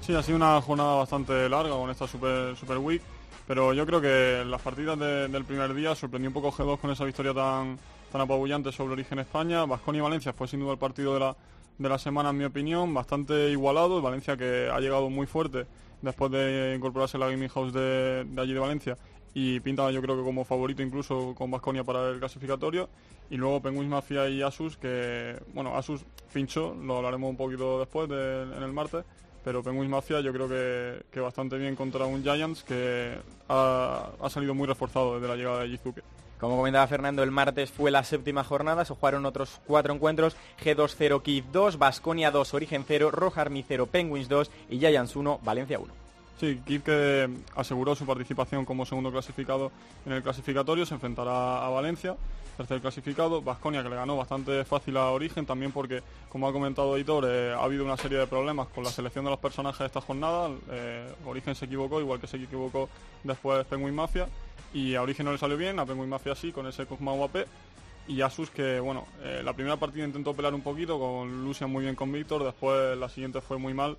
[0.00, 3.00] Sí, ha sido una jornada bastante larga con esta Super, super Week,
[3.46, 6.90] pero yo creo que las partidas de- del primer día sorprendió un poco G2 con
[6.90, 7.78] esa victoria tan,
[8.10, 9.64] tan apabullante sobre Origen España.
[9.64, 11.36] Vasconia y Valencia fue sin duda el partido de la,
[11.78, 14.00] de la semana, en mi opinión, bastante igualado.
[14.00, 15.66] Valencia que ha llegado muy fuerte
[16.00, 18.96] después de incorporarse a la Gaming House de, allí de Valencia
[19.34, 22.88] y pinta yo creo que como favorito incluso con Vasconia para el clasificatorio
[23.30, 26.04] y luego Penguins Mafia y Asus que bueno Asus
[26.34, 29.04] pinchó lo hablaremos un poquito después de- en el martes
[29.42, 33.14] pero Penguins Mafia yo creo que, que bastante bien contra un Giants que
[33.48, 36.02] ha, ha salido muy reforzado desde la llegada de Jizuke.
[36.42, 40.92] Como comentaba Fernando, el martes fue la séptima jornada, se jugaron otros cuatro encuentros, G2
[40.98, 45.38] 0, Kiev 2, Basconia 2, Origen 0, Roja Army 0, Penguins 2 y Giants 1,
[45.44, 45.92] Valencia 1.
[46.40, 49.70] Sí, Kiev que aseguró su participación como segundo clasificado
[50.04, 52.16] en el clasificatorio, se enfrentará a Valencia,
[52.56, 56.96] tercer clasificado, Vasconia que le ganó bastante fácil a Origen, también porque, como ha comentado
[56.96, 59.86] Editor, eh, ha habido una serie de problemas con la selección de los personajes de
[59.86, 62.88] esta jornada, eh, Origen se equivocó, igual que se equivocó
[63.22, 64.26] después Penguin Mafia,
[64.72, 67.46] y a Origen no le salió bien, a Penguin Mafia sí, con ese Kog'Maw AP,
[68.08, 71.84] y Asus que, bueno, eh, la primera partida intentó pelar un poquito, con Lucian muy
[71.84, 73.96] bien con Víctor, después la siguiente fue muy mal,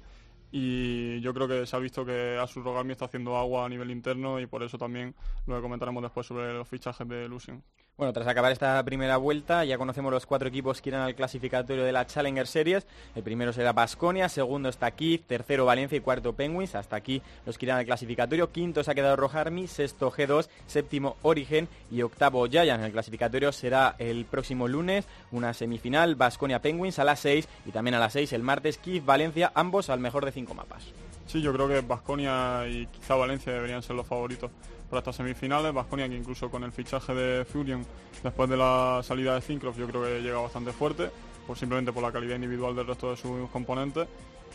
[0.51, 3.89] y yo creo que se ha visto que Asus Rogami está haciendo agua a nivel
[3.89, 5.15] interno y por eso también
[5.47, 7.63] lo comentaremos después sobre los fichajes de Lucian.
[7.95, 11.83] Bueno, tras acabar esta primera vuelta, ya conocemos los cuatro equipos que irán al clasificatorio
[11.83, 12.87] de la Challenger Series.
[13.13, 16.73] El primero será Basconia, segundo está Kiev, tercero Valencia y cuarto Penguins.
[16.73, 18.51] Hasta aquí los que irán al clasificatorio.
[18.51, 22.83] Quinto se ha quedado Rojarmi, sexto G2, séptimo Origen y octavo Giants.
[22.83, 27.93] El clasificatorio será el próximo lunes, una semifinal Basconia Penguins a las 6 y también
[27.93, 30.83] a las 6 el martes Kiev Valencia, ambos al mejor de cinco mapas.
[31.27, 34.49] Sí, yo creo que Basconia y quizá Valencia deberían ser los favoritos
[34.93, 35.73] para estas semifinales.
[35.73, 37.83] Basconia que incluso con el fichaje de Furion
[38.21, 41.09] después de la salida de Zincroft yo creo que llega bastante fuerte,
[41.47, 44.07] por simplemente por la calidad individual del resto de sus componentes.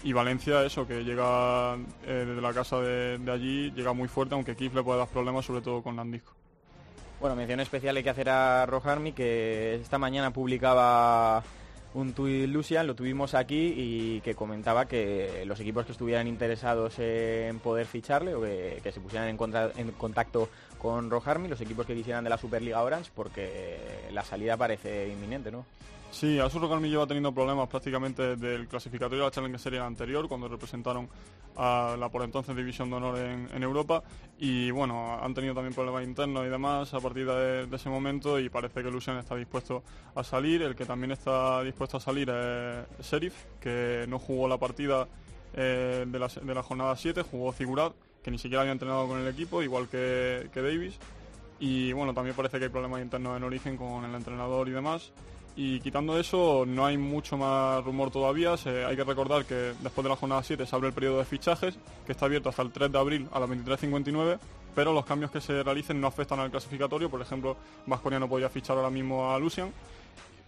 [0.05, 1.75] Y Valencia, eso, que llega
[2.07, 5.09] eh, desde la casa de, de allí, llega muy fuerte, aunque Kif le puede dar
[5.09, 6.33] problemas, sobre todo con Landisco.
[7.21, 11.43] Bueno, mención especial hay que hacer a Rojarmi, que esta mañana publicaba
[11.99, 16.99] un tuit Lucian, lo tuvimos aquí y que comentaba que los equipos que estuvieran interesados
[16.99, 22.25] en poder ficharle o que, se pusieran en contacto con Rojarmi, los equipos que quisieran
[22.25, 23.79] de la Superliga Orange, porque
[24.13, 25.65] la salida parece inminente, ¿no?
[26.11, 30.27] Sí, Asus Rogalmi lleva teniendo problemas prácticamente desde el clasificatorio de la Challenger Series anterior,
[30.27, 31.09] cuando representaron
[31.57, 34.03] a la por entonces División de Honor en, Europa.
[34.39, 38.49] Y bueno, han tenido también problemas internos y demás a partir de, ese momento y
[38.49, 39.83] parece que Lucian está dispuesto
[40.15, 40.63] a salir.
[40.63, 45.07] El que también está dispuesto a salir es Sheriff, que no jugó la partida
[45.55, 47.93] eh, de, la, de la jornada 7, jugó Figurat,
[48.23, 50.99] que ni siquiera había entrenado con el equipo, igual que Davis.
[51.61, 55.13] Y bueno, también parece que hay problemas internos en origen con el entrenador y demás.
[55.61, 58.55] Y quitando eso, no hay mucho más rumor todavía.
[58.87, 61.77] Hay que recordar que después de la jornada 7 se abre el periodo de fichajes,
[62.07, 64.39] que está abierto hasta el 3 de abril a las 23.59,
[64.73, 67.11] pero los cambios que se realicen no afectan al clasificatorio.
[67.11, 69.73] Por ejemplo, Vasconia no podía fichar ahora mismo a Lucian,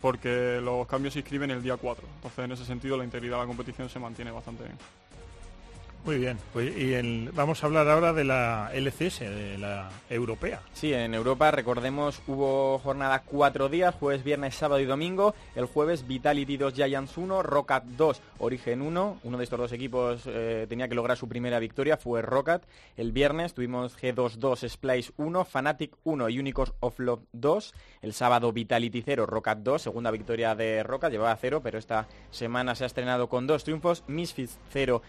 [0.00, 2.06] porque los cambios se inscriben el día 4.
[2.14, 4.76] Entonces, en ese sentido, la integridad de la competición se mantiene bastante bien.
[6.02, 10.60] Muy bien, pues y el- vamos a hablar ahora de la LCS, de la europea.
[10.72, 15.34] Sí, en Europa, recordemos, hubo jornada cuatro días, jueves, viernes, sábado y domingo.
[15.54, 19.18] El jueves, Vitality 2, Giants 1, Rocket 2, Origen 1.
[19.22, 22.62] Uno de estos dos equipos eh, tenía que lograr su primera victoria, fue Rocket.
[22.96, 27.74] El viernes tuvimos G2-2, Splice 1, Fnatic 1 y Unicorns of Love 2.
[28.00, 32.74] El sábado, Vitality 0, Rocket 2, segunda victoria de Rocket, llevaba 0, pero esta semana
[32.74, 35.02] se ha estrenado con dos triunfos, Misfits 0,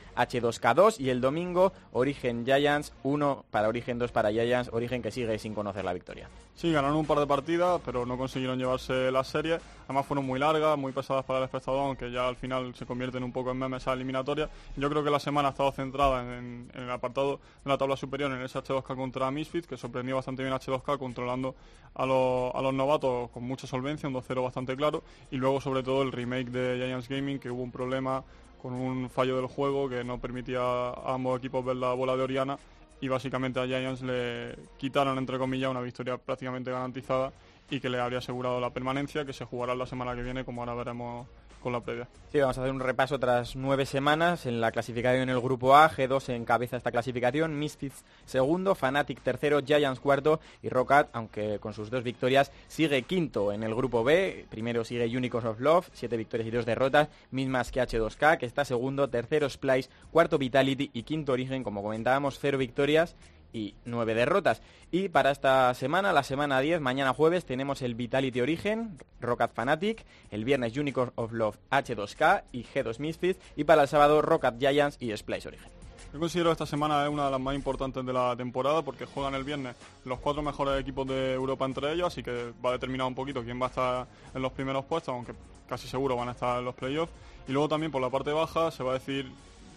[0.82, 5.38] H2K2 y el domingo, Origen Giants 1 para Origen 2 para Giants, Origen que sigue
[5.40, 6.28] sin conocer la victoria.
[6.56, 9.60] Sí, ganaron un par de partidas, pero no consiguieron llevarse la serie.
[9.86, 13.24] Además fueron muy largas, muy pesadas para el espectador, aunque ya al final se convierten
[13.24, 14.50] un poco en memes esa eliminatoria.
[14.76, 18.32] Yo creo que la semana ha estado centrada en, el apartado de la tabla superior,
[18.32, 21.56] en ese H2K contra Misfits, que sorprendió bastante bien a H2K, controlando
[21.96, 25.04] a los novatos con mucha solvencia, un 2-0 bastante claro.
[25.32, 28.24] Y luego, sobre todo, el remake de Giants Gaming, que hubo un problema
[28.62, 32.24] con un fallo del juego que no permitía a ambos equipos ver la bola de
[32.24, 32.58] Oriana
[33.02, 37.32] y básicamente a Giants le quitaron entre comillas una victoria prácticamente garantizada
[37.72, 40.62] y que le habría asegurado la permanencia que se jugará la semana que viene como
[40.62, 41.28] ahora veremos
[41.62, 42.08] con la previa.
[42.32, 45.76] Sí, vamos a hacer un repaso tras nueve semanas en la clasificación en el grupo
[45.76, 45.90] A.
[45.90, 51.90] G2 encabeza esta clasificación, Misfits segundo, Fnatic tercero, Giants cuarto y Rocket, aunque con sus
[51.90, 54.48] dos victorias, sigue quinto en el grupo B.
[54.50, 58.66] Primero sigue Unicorns of Love, siete victorias y dos derrotas, mismas que H2K, que está
[58.66, 63.16] segundo, tercero Splice, cuarto Vitality y quinto Origen, como comentábamos, cero victorias
[63.54, 64.62] y nueve derrotas.
[64.92, 70.06] Y para esta semana, la semana 10, mañana jueves, tenemos el Vitality Origen, Rocket Fanatic,
[70.32, 74.98] el viernes Unicorn of Love H2K y G2 Misfits, y para el sábado Rocket Giants
[75.00, 75.82] y Splice Origen.
[76.14, 79.34] Yo considero esta semana es una de las más importantes de la temporada porque juegan
[79.34, 83.08] el viernes los cuatro mejores equipos de Europa entre ellos, así que va a determinar
[83.08, 85.34] un poquito quién va a estar en los primeros puestos, aunque
[85.70, 87.14] casi seguro van a estar en los playoffs.
[87.48, 89.32] Y luego también por la parte baja se va a decir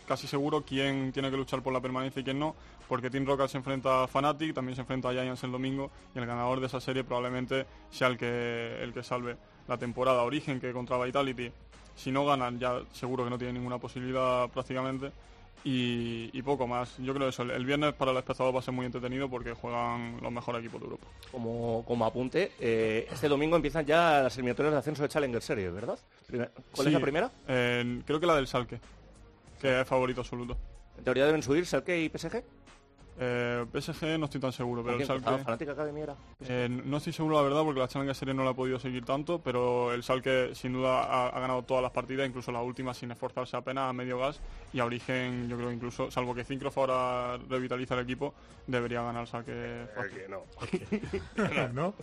[0.06, 2.54] casi seguro quién tiene que luchar por la permanencia y quién no,
[2.88, 6.18] porque Team Rocket se enfrenta a Fnatic, también se enfrenta a Giants el domingo y
[6.18, 9.36] el ganador de esa serie probablemente sea el que, el que salve
[9.68, 10.22] la temporada.
[10.22, 11.50] Origen que contra Vitality,
[11.94, 15.10] si no ganan ya seguro que no tiene ninguna posibilidad prácticamente
[15.64, 16.98] y, y poco más.
[16.98, 19.54] Yo creo eso, el, el viernes para el espectador va a ser muy entretenido porque
[19.54, 21.06] juegan los mejores equipos de Europa.
[21.32, 25.72] Como, como apunte, eh, este domingo empiezan ya las eliminatorias de ascenso de Challenger Series,
[25.72, 25.98] ¿verdad?
[26.28, 27.30] ¿Cuál Sí, es la primera?
[27.48, 28.78] eh, creo que la del Salque,
[29.64, 30.58] que es favorito absoluto.
[30.98, 32.44] En teoría deben subir Schalke y PSG.
[33.18, 35.18] Eh, PSG no estoy tan seguro, pero ¿Con el Schalke...
[35.28, 35.44] empezaba?
[35.44, 36.16] Fnatic Academy era.
[36.48, 39.04] Eh, no estoy seguro la verdad porque la Challenger Series no la he podido seguir
[39.04, 42.96] tanto, pero el Schalke sin duda ha, ha ganado todas las partidas, incluso las últimas
[42.96, 44.40] sin esforzarse apenas a medio gas
[44.72, 48.34] y a origen yo creo que incluso, salvo que Zincrof ahora revitaliza el equipo,
[48.66, 50.22] debería ganar el Schalke fácil.
[51.74, 51.94] ¿no?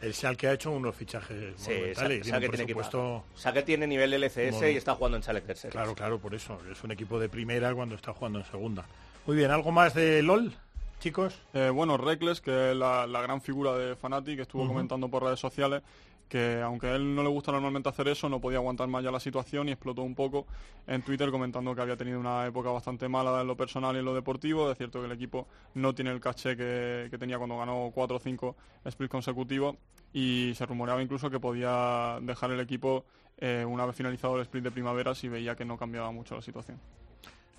[0.00, 2.26] El Schalke ha hecho unos fichajes Sí, monumentales.
[2.26, 5.72] y Schalke tiene tiene nivel LCS y está jugando en Challenger Series.
[5.72, 6.58] Claro, claro, por eso.
[6.70, 8.84] Es un equipo de primera cuando está jugando en segunda.
[9.26, 10.52] Muy bien, ¿algo más de LOL,
[11.00, 11.42] chicos?
[11.54, 15.24] Eh, bueno, Reckless, que es la, la gran figura de Fnatic, que estuvo comentando por
[15.24, 15.82] redes sociales
[16.30, 19.10] que aunque a él no le gusta normalmente hacer eso, no podía aguantar más ya
[19.10, 20.46] la situación y explotó un poco
[20.86, 24.04] en Twitter comentando que había tenido una época bastante mala en lo personal y en
[24.04, 24.70] lo deportivo.
[24.70, 28.16] Es cierto que el equipo no tiene el caché que, que tenía cuando ganó 4
[28.16, 28.56] o 5
[28.88, 29.74] splits consecutivos
[30.12, 33.04] y se rumoreaba incluso que podía dejar el equipo
[33.38, 36.42] eh, una vez finalizado el split de primavera si veía que no cambiaba mucho la
[36.42, 36.78] situación.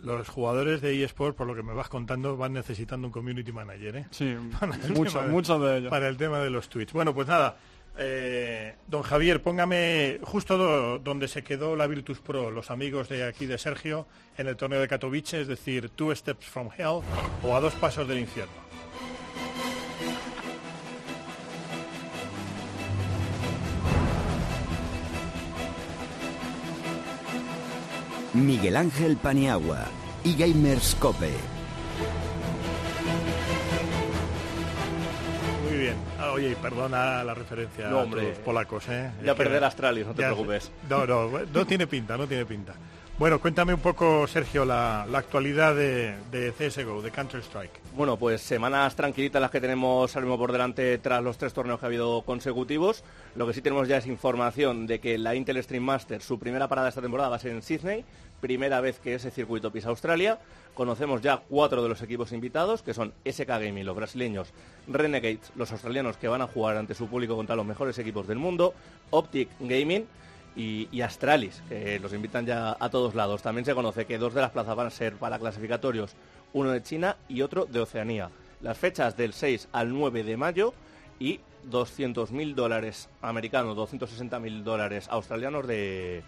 [0.04, 3.96] Los jugadores de eSport, por lo que me vas contando, van necesitando un community manager,
[3.98, 4.06] ¿eh?
[4.12, 4.36] Sí,
[4.96, 5.32] muchas, tema de-
[5.78, 5.90] ellas.
[5.90, 6.92] Para el tema de los tweets.
[6.94, 7.58] Bueno, pues nada.
[7.98, 13.26] eh, don Javier, póngame justo do- donde se quedó la Virtus Pro, los amigos de
[13.26, 17.02] aquí de Sergio, en el torneo de Katowice, es decir, Two Steps from Hell
[17.44, 18.54] o a dos pasos del infierno.
[28.34, 29.86] Miguel Ángel Paniagua
[30.24, 31.32] y Gamers Cope.
[35.70, 35.96] Muy bien.
[36.20, 39.12] Ah, oye, y perdona la referencia No, a los polacos, ¿eh?
[39.24, 40.72] Ya perder Astralis, no te ya- preocupes.
[40.90, 42.74] No, no, no tiene pinta, no tiene pinta.
[43.20, 47.81] Bueno, cuéntame un poco, Sergio, la, la actualidad de, de CSGO, de Counter-Strike.
[47.94, 51.86] Bueno, pues semanas tranquilitas las que tenemos ahora por delante tras los tres torneos que
[51.86, 53.04] ha habido consecutivos.
[53.36, 56.70] Lo que sí tenemos ya es información de que la Intel Stream Master, su primera
[56.70, 58.06] parada esta temporada va a ser en Sydney,
[58.40, 60.40] primera vez que ese circuito pisa Australia.
[60.74, 64.54] Conocemos ya cuatro de los equipos invitados, que son SK Gaming, los brasileños,
[64.88, 68.40] Renegades, los australianos que van a jugar ante su público contra los mejores equipos del
[68.40, 68.74] mundo,
[69.10, 70.08] Optic Gaming,
[70.56, 73.42] y, y Astralis, que los invitan ya a todos lados.
[73.42, 76.16] También se conoce que dos de las plazas van a ser para clasificatorios,
[76.54, 78.30] uno de China y otro de Oceanía.
[78.62, 80.74] Las fechas del 6 al 9 de mayo
[81.20, 81.40] y
[81.70, 86.24] 200.000 dólares americanos, 260.000 dólares australianos de,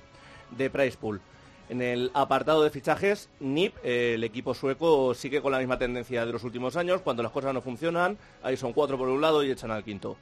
[0.57, 1.21] de price pool.
[1.69, 6.31] En el apartado de fichajes, NIP, el equipo sueco, sigue con la misma tendencia de
[6.31, 7.01] los últimos años.
[7.01, 10.17] Cuando las cosas no funcionan, ahí son cuatro por un lado y echan al quinto.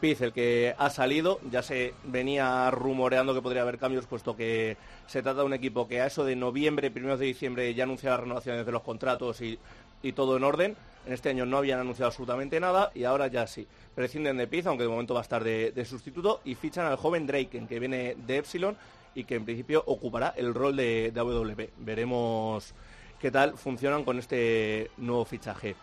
[0.00, 4.76] Piz el que ha salido, ya se venía rumoreando que podría haber cambios, puesto que
[5.06, 8.10] se trata de un equipo que a eso de noviembre, primeros de diciembre, ya anuncia
[8.10, 9.58] las renovaciones de los contratos y,
[10.02, 10.76] y todo en orden.
[11.06, 13.66] En este año no habían anunciado absolutamente nada y ahora ya sí.
[13.94, 16.96] Prescinden de Piz, aunque de momento va a estar de, de sustituto, y fichan al
[16.96, 18.76] joven Draken, que viene de Epsilon
[19.14, 21.70] y que en principio ocupará el rol de, de AWP.
[21.78, 22.74] Veremos
[23.20, 25.76] qué tal funcionan con este nuevo fichaje.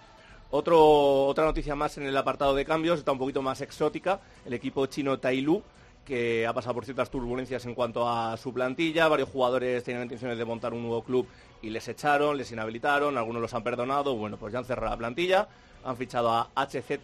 [0.56, 4.54] Otro, otra noticia más en el apartado de cambios, está un poquito más exótica, el
[4.54, 5.64] equipo chino Tailu,
[6.06, 10.38] que ha pasado por ciertas turbulencias en cuanto a su plantilla, varios jugadores tenían intenciones
[10.38, 11.28] de montar un nuevo club
[11.64, 14.98] y les echaron, les inhabilitaron, algunos los han perdonado, bueno, pues ya han cerrado la
[14.98, 15.48] plantilla,
[15.84, 17.00] han fichado a HZ,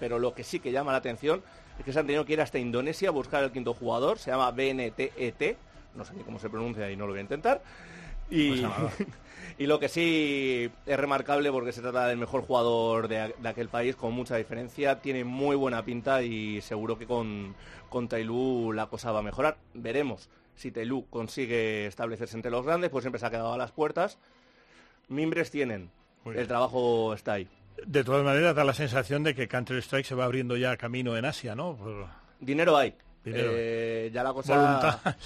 [0.00, 1.42] pero lo que sí que llama la atención
[1.78, 4.30] es que se han tenido que ir hasta Indonesia a buscar el quinto jugador, se
[4.30, 5.56] llama BNTET, E
[5.94, 7.60] no sé ni cómo se pronuncia y no lo voy a intentar,
[8.30, 8.64] y.
[9.58, 13.68] y lo que sí es remarcable porque se trata del mejor jugador de, de aquel
[13.68, 17.54] país con mucha diferencia, tiene muy buena pinta y seguro que con,
[17.88, 19.56] con Tailú la cosa va a mejorar.
[19.74, 23.72] Veremos si Tailú consigue establecerse entre los grandes, pues siempre se ha quedado a las
[23.72, 24.18] puertas.
[25.08, 25.90] Mimbres tienen,
[26.24, 27.48] el trabajo está ahí.
[27.86, 31.24] De todas maneras, da la sensación de que Counter-Strike se va abriendo ya camino en
[31.24, 31.76] Asia, ¿no?
[32.40, 32.94] Dinero hay.
[33.26, 34.54] Eh, ya la cosa...
[34.56, 35.16] Voluntad.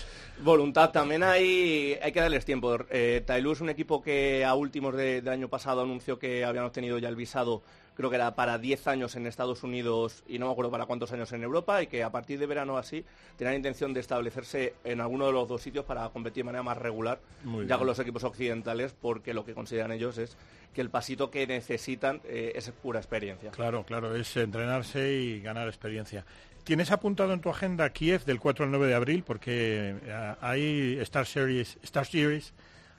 [0.40, 2.78] Voluntad también hay, hay que darles tiempo.
[2.90, 6.64] Eh, Tailú es un equipo que a últimos de- del año pasado anunció que habían
[6.64, 7.62] obtenido ya el visado,
[7.98, 11.10] creo que era para 10 años en Estados Unidos y no me acuerdo para cuántos
[11.10, 13.04] años en Europa, y que a partir de verano así
[13.36, 16.78] tenían intención de establecerse en alguno de los dos sitios para competir de manera más
[16.78, 17.78] regular, Muy ya bien.
[17.78, 20.36] con los equipos occidentales, porque lo que consideran ellos es
[20.72, 23.50] que el pasito que necesitan eh, es pura experiencia.
[23.50, 26.24] Claro, claro, es entrenarse y ganar experiencia.
[26.62, 29.24] ¿Tienes apuntado en tu agenda Kiev del 4 al 9 de abril?
[29.26, 32.52] Porque eh, hay Star Series, Star Series,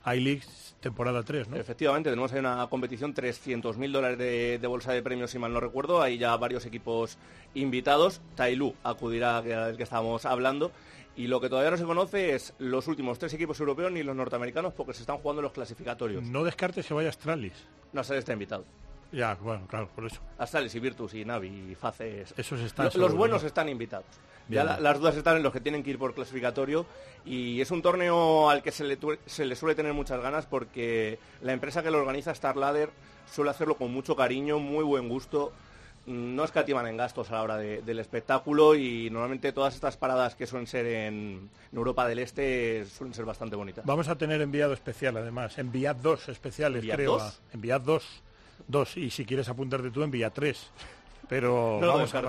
[0.05, 0.43] I-League
[0.79, 1.57] temporada 3, ¿no?
[1.57, 5.59] Efectivamente, tenemos ahí una competición, 300.000 dólares de, de bolsa de premios, si mal no
[5.59, 6.01] recuerdo.
[6.01, 7.17] Hay ya varios equipos
[7.53, 8.21] invitados.
[8.35, 10.71] Tailú acudirá, del que estábamos hablando.
[11.15, 14.15] Y lo que todavía no se conoce es los últimos tres equipos europeos ni los
[14.15, 16.23] norteamericanos porque se están jugando los clasificatorios.
[16.23, 17.67] No descartes que vaya Astralis.
[17.91, 18.63] No se está invitado.
[19.11, 20.19] Ya, bueno, claro, por eso.
[20.37, 22.33] Astralis y Virtus y Navi y Faces.
[22.37, 23.47] Esos están los buenos ¿no?
[23.47, 24.05] están invitados.
[24.47, 26.85] Bien, ya la- las dudas están en los que tienen que ir por clasificatorio
[27.25, 31.19] y es un torneo al que se le, se le suele tener muchas ganas porque
[31.41, 32.89] la empresa que lo organiza, Star Ladder,
[33.31, 35.51] suele hacerlo con mucho cariño, muy buen gusto.
[36.05, 39.97] Mm, No escatiman en gastos a la hora de- del espectáculo y normalmente todas estas
[39.97, 43.85] paradas que suelen ser en, en Europa del Este suelen ser bastante bonitas.
[43.85, 45.57] Vamos a tener enviado especial, además.
[45.57, 47.11] Enviad dos especiales, ¿Enviad creo.
[47.13, 47.21] dos?
[47.23, 48.23] a- Enviad dos.
[48.67, 48.97] Dos.
[48.97, 50.69] Y si quieres apuntarte tú, envía tres.
[51.27, 52.21] Pero No vamos a.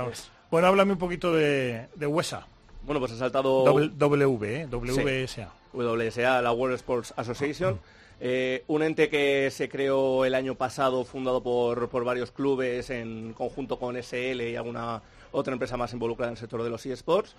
[0.50, 2.46] Bueno, háblame un poquito de, de WESA.
[2.84, 3.64] Bueno, pues ha saltado...
[3.64, 4.66] Doble- W, ¿eh?
[4.70, 5.52] WSA.
[5.72, 7.78] WSA, la World Sports Association,
[8.20, 13.32] eh, un ente que se creó el año pasado, fundado por, por varios clubes en
[13.34, 15.02] conjunto con SL y alguna
[15.32, 17.36] otra empresa más involucrada en el sector de los eSports,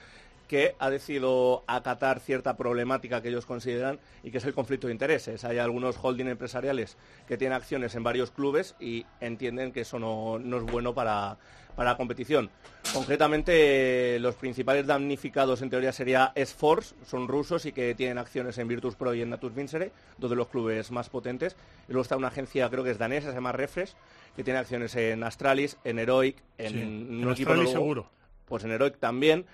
[0.51, 4.91] que ha decidido acatar cierta problemática que ellos consideran y que es el conflicto de
[4.91, 5.45] intereses.
[5.45, 10.39] Hay algunos holding empresariales que tienen acciones en varios clubes y entienden que eso no,
[10.39, 11.37] no es bueno para,
[11.73, 12.49] para la competición.
[12.93, 18.67] Concretamente, los principales damnificados en teoría sería S-Force, son rusos y que tienen acciones en
[18.67, 21.55] Virtus Pro y en Natus Vincere, dos de los clubes más potentes.
[21.87, 23.93] Y luego está una agencia, creo que es danesa, se llama Refresh,
[24.35, 28.09] que tiene acciones en Astralis, en Heroic, en, Sí, en Astralis seguro.
[28.49, 29.45] Pues en Heroic también,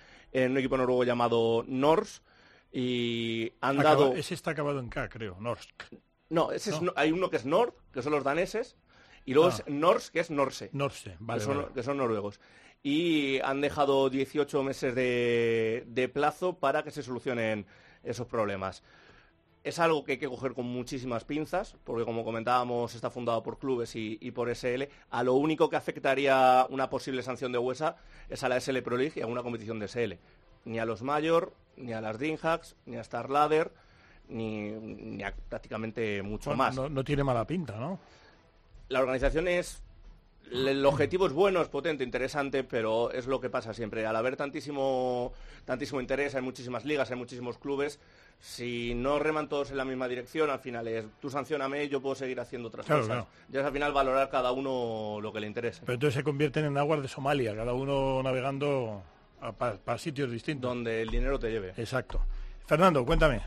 [0.44, 2.22] en un equipo noruego llamado Nors.
[2.72, 4.14] Y han Acaba- dado...
[4.16, 5.38] Ese está acabado en K, creo.
[5.40, 5.84] Norsk.
[6.30, 6.88] No, ese es No.
[6.88, 8.76] no- hay uno que es Nord, que son los daneses,
[9.26, 9.56] y luego Ah.
[9.56, 11.70] es Nors, que es Norse, Norse, vale, que, son, vale.
[11.74, 12.40] que son noruegos.
[12.84, 17.66] Y han dejado 18 meses de, de plazo para que se solucionen
[18.04, 18.84] esos problemas.
[19.68, 23.60] Es algo que hay que coger con muchísimas pinzas, porque como comentábamos está fundado por
[23.60, 24.84] clubes y, y por SL.
[25.10, 27.98] A lo único que afectaría una posible sanción de USA
[28.30, 30.14] es a la SL Pro League y a una competición de SL.
[30.64, 33.74] Ni a los Mayor, ni a las DreamHacks, ni a Star Ladder,
[34.30, 36.76] ni, ni a prácticamente mucho Bueno, más.
[36.76, 38.00] no, no tiene mala pinta, ¿no?
[38.88, 39.84] La organización es...
[40.50, 44.06] El objetivo es bueno, es potente, interesante, pero es lo que pasa siempre.
[44.06, 45.34] Al haber tantísimo,
[45.66, 48.00] tantísimo interés, hay muchísimas ligas, hay muchísimos clubes.
[48.40, 52.16] Si no reman todos en la misma dirección, al final es tú sancioname, yo puedo
[52.16, 53.16] seguir haciendo otras Claro, cosas.
[53.26, 53.28] claro.
[53.50, 55.82] Ya es al final valorar cada uno lo que le interesa.
[55.86, 59.02] Pero entonces se convierten en aguas de Somalia, cada uno navegando
[59.58, 60.70] para sitios distintos.
[60.70, 61.74] Donde el dinero te lleve.
[61.78, 62.22] Exacto.
[62.66, 63.42] Fernando, cuéntame.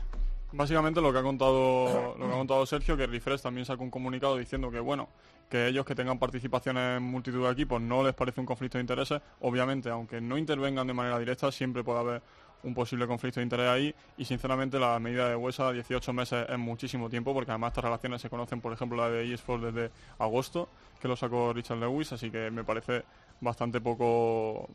[0.53, 3.89] Básicamente lo que ha contado lo que ha contado Sergio, que Refresh también sacó un
[3.91, 5.07] comunicado diciendo que bueno,
[5.49, 8.81] que ellos que tengan participación en multitud de equipos no les parece un conflicto de
[8.81, 9.21] intereses.
[9.39, 12.21] Obviamente, aunque no intervengan de manera directa, siempre puede haber
[12.63, 16.57] un posible conflicto de interés ahí y sinceramente la medida de Huesa 18 meses es
[16.57, 20.69] muchísimo tiempo porque además estas relaciones se conocen por ejemplo la de eSports desde agosto
[21.01, 23.03] que lo sacó Richard Lewis así que me parece
[23.39, 24.69] bastante poco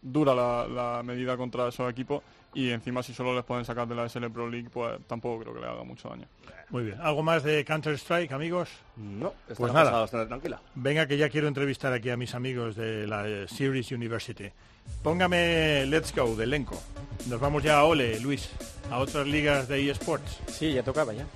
[0.00, 2.22] dura la, la medida contra esos equipos
[2.54, 5.54] y encima si solo les pueden sacar de la SL Pro League pues tampoco creo
[5.54, 6.26] que le haga mucho daño.
[6.70, 7.00] Muy bien.
[7.00, 8.68] ¿Algo más de Counter-Strike, amigos?
[8.96, 9.90] No, esta pues nada.
[9.90, 10.60] bastante tranquila.
[10.74, 14.50] Venga, que ya quiero entrevistar aquí a mis amigos de la eh, Series University.
[15.02, 16.80] Póngame Let's Go de elenco.
[17.26, 18.48] Nos vamos ya a Ole, Luis,
[18.90, 20.38] a otras ligas de eSports.
[20.52, 21.26] Sí, ya tocaba ya.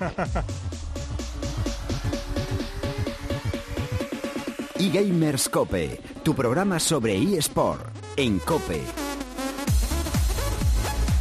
[4.78, 7.82] eGamers Cope, tu programa sobre eSport
[8.16, 9.07] en Cope.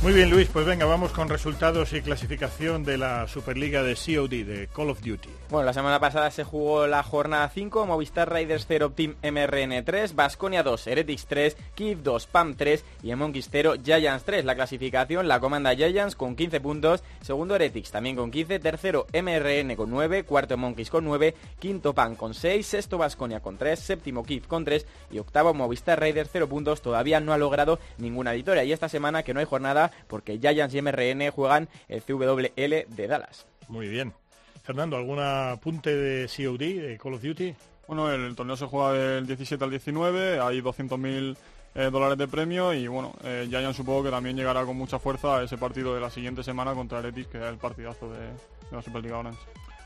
[0.03, 4.29] Muy bien, Luis, pues venga, vamos con resultados y clasificación de la Superliga de COD,
[4.45, 5.27] de Call of Duty.
[5.49, 10.13] Bueno, la semana pasada se jugó la jornada 5, Movistar Raiders 0, Team MRN 3,
[10.13, 14.45] Basconia 2, Heretics 3, Kiev 2, PAM 3 y en Monkeys 0, Giants 3.
[14.45, 19.75] La clasificación, la comanda Giants con 15 puntos, segundo Heretics también con 15, tercero MRN
[19.75, 24.23] con 9, cuarto Monkeys con 9, quinto PAM con 6, sexto Basconia con 3, séptimo
[24.23, 28.63] Kiev con 3 y octavo Movistar Raiders 0 puntos, todavía no ha logrado ninguna victoria.
[28.63, 33.07] Y esta semana que no hay jornada porque Giants y MRN juegan el CWL de
[33.07, 33.45] Dallas.
[33.67, 34.13] Muy bien.
[34.63, 37.55] Fernando, ¿algún apunte de COD, de Call of Duty?
[37.87, 41.37] Bueno, el, torneo se juega del 17 al 19, hay 200.000
[41.75, 45.37] eh, dólares de premio y bueno, eh, Giants supongo que también llegará con mucha fuerza
[45.37, 48.75] a ese partido de la siguiente semana contra Heretics, que es el partidazo de, de
[48.75, 49.39] la Superliga Orange.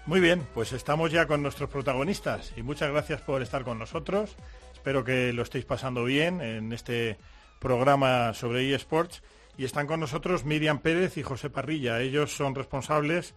[0.07, 4.35] Muy bien, pues estamos ya con nuestros protagonistas y muchas gracias por estar con nosotros.
[4.73, 7.19] Espero que lo estéis pasando bien en este
[7.59, 9.21] programa sobre eSports.
[9.61, 12.01] Y están con nosotros Miriam Pérez y José Parrilla.
[12.01, 13.35] Ellos son responsables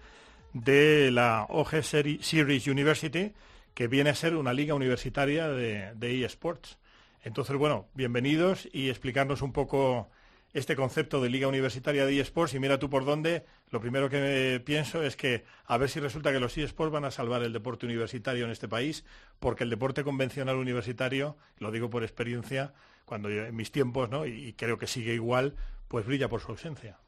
[0.55, 3.35] de la OG Seri- Series University,
[3.75, 6.79] que viene a ser una liga universitaria de, de eSports.
[7.25, 10.09] Entonces, bueno, bienvenidos y explicarnos un poco
[10.55, 12.55] este concepto de liga universitaria de eSports.
[12.55, 16.33] Y mira tú por dónde, lo primero que pienso es que a ver si resulta
[16.33, 19.05] que los eSports van a salvar el deporte universitario en este país,
[19.41, 22.73] porque el deporte convencional universitario, lo digo por experiencia,
[23.05, 24.25] cuando yo- en mis tiempos, ¿no?
[24.25, 25.55] y creo que sigue igual,
[25.89, 26.99] pues brilla por su ausencia.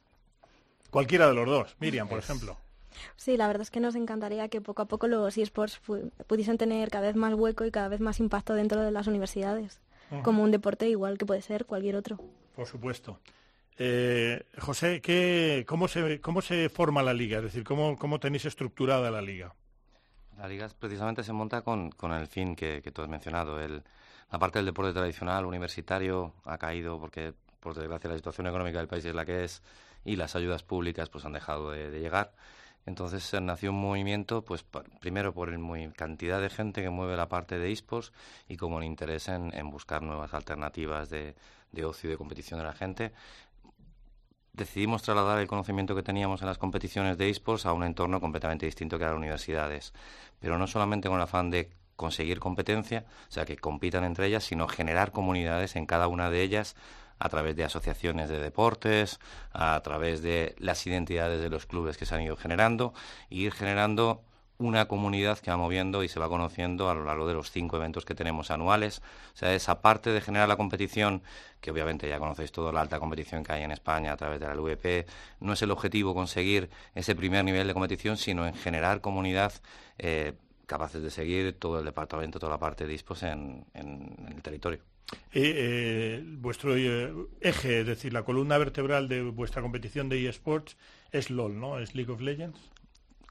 [0.91, 2.57] Cualquiera de los dos, Miriam, por ejemplo.
[3.17, 6.57] Sí, la verdad es que nos encantaría que poco a poco los eSports pu- pudiesen
[6.57, 9.81] tener cada vez más hueco y cada vez más impacto dentro de las universidades,
[10.23, 12.19] como un deporte igual que puede ser cualquier otro.
[12.55, 13.21] Por supuesto.
[13.79, 17.39] Eh, José, ¿qué, cómo, se, ¿cómo se forma la liga?
[17.39, 19.55] Es decir, ¿cómo, cómo tenéis estructurada la liga?
[20.39, 23.61] La liga precisamente se monta con, con el fin que, que tú has mencionado.
[23.61, 23.83] El,
[24.33, 28.89] la parte del deporte tradicional universitario ha caído porque, por desgracia, la situación económica del
[28.89, 29.63] país es la que es
[30.05, 32.33] y las ayudas públicas pues han dejado de, llegar.
[32.87, 34.65] Entonces nació un movimiento, pues
[35.01, 38.13] primero por el muy cantidad de gente que mueve la parte de esports
[38.49, 41.35] y como un interés en, en buscar nuevas alternativas de,
[41.73, 43.13] de ocio y de competición de la gente
[44.57, 48.65] decidimos trasladar el conocimiento que teníamos en las competiciones de esports a un entorno completamente
[48.67, 49.93] distinto que a las universidades.
[50.41, 54.45] Pero no solamente con el afán de conseguir competencia, o sea, que compitan entre ellas,
[54.45, 56.75] sino generar comunidades en cada una de ellas
[57.19, 59.21] a través de asociaciones de deportes,
[59.53, 62.93] a través de las identidades de los clubes que se han ido generando,
[63.31, 64.23] e ir generando
[64.59, 67.77] una comunidad que va moviendo y se va conociendo a lo largo de los cinco
[67.77, 69.03] eventos que tenemos anuales.
[69.35, 71.23] O sea, esa parte de generar la competición,
[71.61, 74.47] que obviamente ya conocéis todo, la alta competición que hay en España a través de
[74.47, 75.07] la LVP,
[75.41, 79.53] no es el objetivo conseguir ese primer nivel de competición, sino en generar comunidad
[79.99, 80.33] eh,
[80.67, 84.81] capaces de seguir todo el departamento, toda la parte de ISPOS en- en el territorio.
[85.33, 90.77] Eh, eh, vuestro eh, eje, es decir, la columna vertebral de vuestra competición de eSports
[91.13, 91.79] es LOL, ¿no?
[91.79, 92.59] Es League of Legends.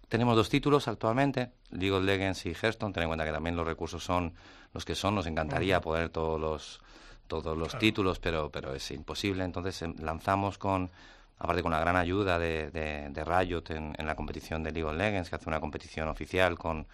[0.08, 2.94] Tenemos dos títulos actualmente, League of Legends y Hearthstone.
[2.94, 4.34] Ten en cuenta que también los recursos son
[4.74, 5.16] los que son.
[5.16, 5.84] Nos encantaría Ujú.
[5.90, 6.80] poner todos los
[7.28, 7.80] todos los Claro.
[7.80, 9.44] títulos, pero pero es imposible.
[9.44, 10.92] Entonces em, lanzamos con
[11.40, 14.88] aparte con la gran ayuda de, de, de Riot en, en la competición de League
[14.88, 16.86] of Legends, que hace una competición oficial con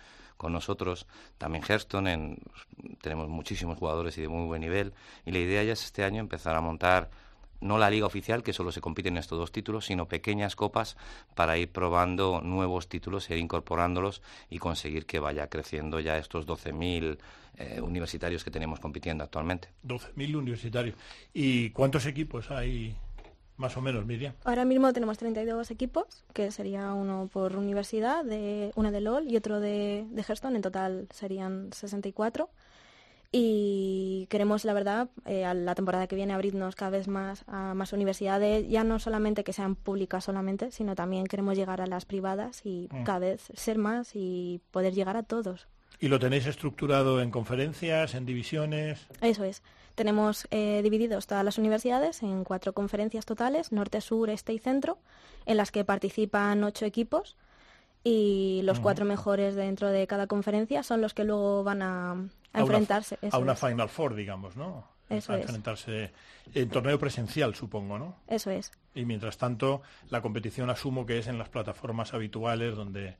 [0.41, 1.05] con nosotros,
[1.37, 2.37] también Hearthstone, en,
[2.99, 4.91] tenemos muchísimos jugadores y de muy buen nivel,
[5.23, 7.11] y la idea ya es este año empezar a montar
[7.59, 10.97] no la liga oficial, que solo se compite en estos dos títulos, sino pequeñas copas
[11.35, 17.19] para ir probando nuevos títulos, ir incorporándolos y conseguir que vaya creciendo ya estos 12.000
[17.57, 19.69] eh, universitarios que tenemos compitiendo actualmente.
[19.85, 20.95] 12.000 universitarios.
[21.35, 22.95] ¿Y cuántos equipos hay
[23.61, 24.33] más o menos, Miriam?
[24.43, 29.37] Ahora mismo tenemos 32 equipos, que sería uno por universidad, de, uno de LOL y
[29.37, 30.57] otro de, de Hearthstone.
[30.57, 32.49] En total serían 64.
[33.33, 37.73] Y queremos, la verdad, eh, a la temporada que viene abrirnos cada vez más a
[37.73, 42.03] más universidades, ya no solamente que sean públicas solamente, sino también queremos llegar a las
[42.03, 43.03] privadas y Mm.
[43.03, 45.67] cada vez ser más y poder llegar a todos.
[46.01, 49.07] ¿Y lo tenéis estructurado en conferencias, en divisiones?
[49.21, 49.63] Eso es.
[50.01, 54.97] Tenemos eh, divididos todas las universidades en cuatro conferencias totales, norte, sur, este y centro,
[55.45, 57.37] en las que participan ocho equipos
[58.03, 62.15] y los cuatro mejores dentro de cada conferencia son los que luego van a,
[62.51, 63.19] enfrentarse.
[63.29, 63.59] a una es.
[63.59, 64.87] Final Four, digamos, ¿no?
[65.07, 65.43] Eso a es.
[65.43, 66.11] enfrentarse
[66.51, 68.15] en torneo presencial, supongo, ¿no?
[68.27, 68.71] Eso es.
[68.95, 73.17] Y mientras tanto, la competición asumo que es en las plataformas habituales donde,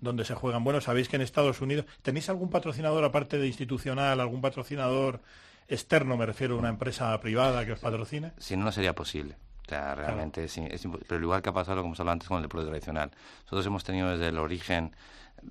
[0.00, 0.62] donde se juegan.
[0.62, 5.22] Bueno, sabéis que en Estados Unidos, ¿tenéis algún patrocinador aparte de institucional, algún patrocinador
[5.70, 8.32] externo, me refiero a una empresa privada que os patrocine?
[8.38, 9.36] Si no, no sería posible.
[9.66, 12.42] O sea, realmente es, es Pero igual que ha pasado hemos hablado antes con el
[12.42, 13.12] deporte tradicional.
[13.44, 14.96] Nosotros hemos tenido desde el origen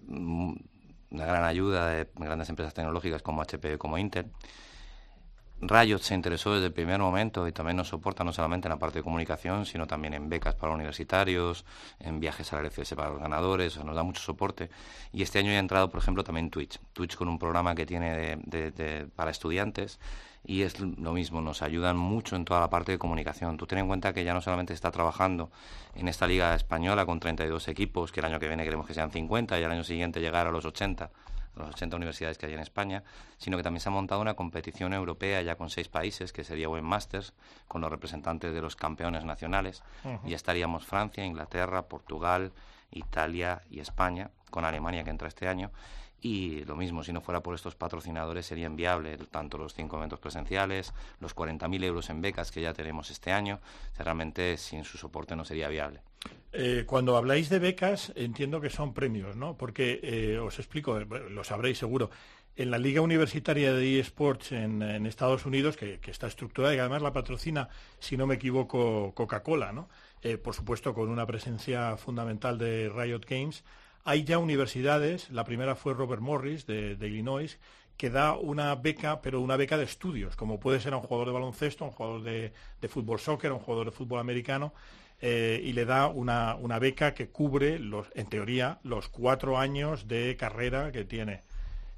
[0.08, 0.54] mm,
[1.12, 4.28] una gran ayuda de grandes empresas tecnológicas como HP y como Intel.
[5.62, 8.80] Riot se interesó desde el primer momento y también nos soporta no solamente en la
[8.80, 11.66] parte de comunicación, sino también en becas para universitarios,
[12.00, 14.70] en viajes a la LCS para los ganadores, nos da mucho soporte.
[15.12, 16.80] Y este año ya ha entrado, por ejemplo, también Twitch.
[16.94, 20.00] Twitch con un programa que tiene de- de- para estudiantes
[20.46, 23.58] y es lo mismo, nos ayudan mucho en toda la parte de comunicación.
[23.58, 25.52] Tú ten en cuenta que ya no solamente está trabajando
[25.94, 29.12] en esta liga española con 32 equipos, que el año que viene queremos que sean
[29.12, 31.10] 50 y el año siguiente llegar a los 80
[31.56, 33.04] a las 80 universidades que hay en España,
[33.38, 36.70] sino que también se ha montado una competición europea ya con seis países, que sería
[36.70, 37.34] Web Masters,
[37.68, 39.84] con los representantes de los campeones nacionales.
[40.26, 42.52] Ya estaríamos Francia, Inglaterra, Portugal,
[42.92, 45.72] Italia y España, con Alemania que entra este año.
[46.22, 50.20] Y lo mismo, si no fuera por estos patrocinadores, sería inviable tanto los cinco eventos
[50.20, 53.60] presenciales, los 40.000 euros en becas que ya tenemos este año.
[53.94, 56.02] O sea, realmente sin su soporte no sería viable.
[56.52, 59.56] Eh, cuando habláis de becas, entiendo que son premios, ¿no?
[59.56, 62.10] Porque eh, os explico, eh, lo sabréis seguro.
[62.56, 66.82] En la Liga Universitaria de eSports en, Estados Unidos, que, que está estructurada y que
[66.82, 67.70] además la patrocina,
[68.00, 69.88] si no me equivoco, Coca-Cola, ¿no?
[70.44, 73.64] Por supuesto, con una presencia fundamental de Riot Games.
[74.04, 77.58] Hay ya universidades, la primera fue Robert Morris de, Illinois,
[77.96, 81.28] que da una beca, pero una beca de estudios, como puede ser a un jugador
[81.28, 84.74] de baloncesto, un jugador de, de fútbol soccer, a un jugador de fútbol americano,
[85.22, 90.08] eh, y le da una, una beca que cubre, los, en teoría, los cuatro años
[90.08, 91.42] de carrera que tiene.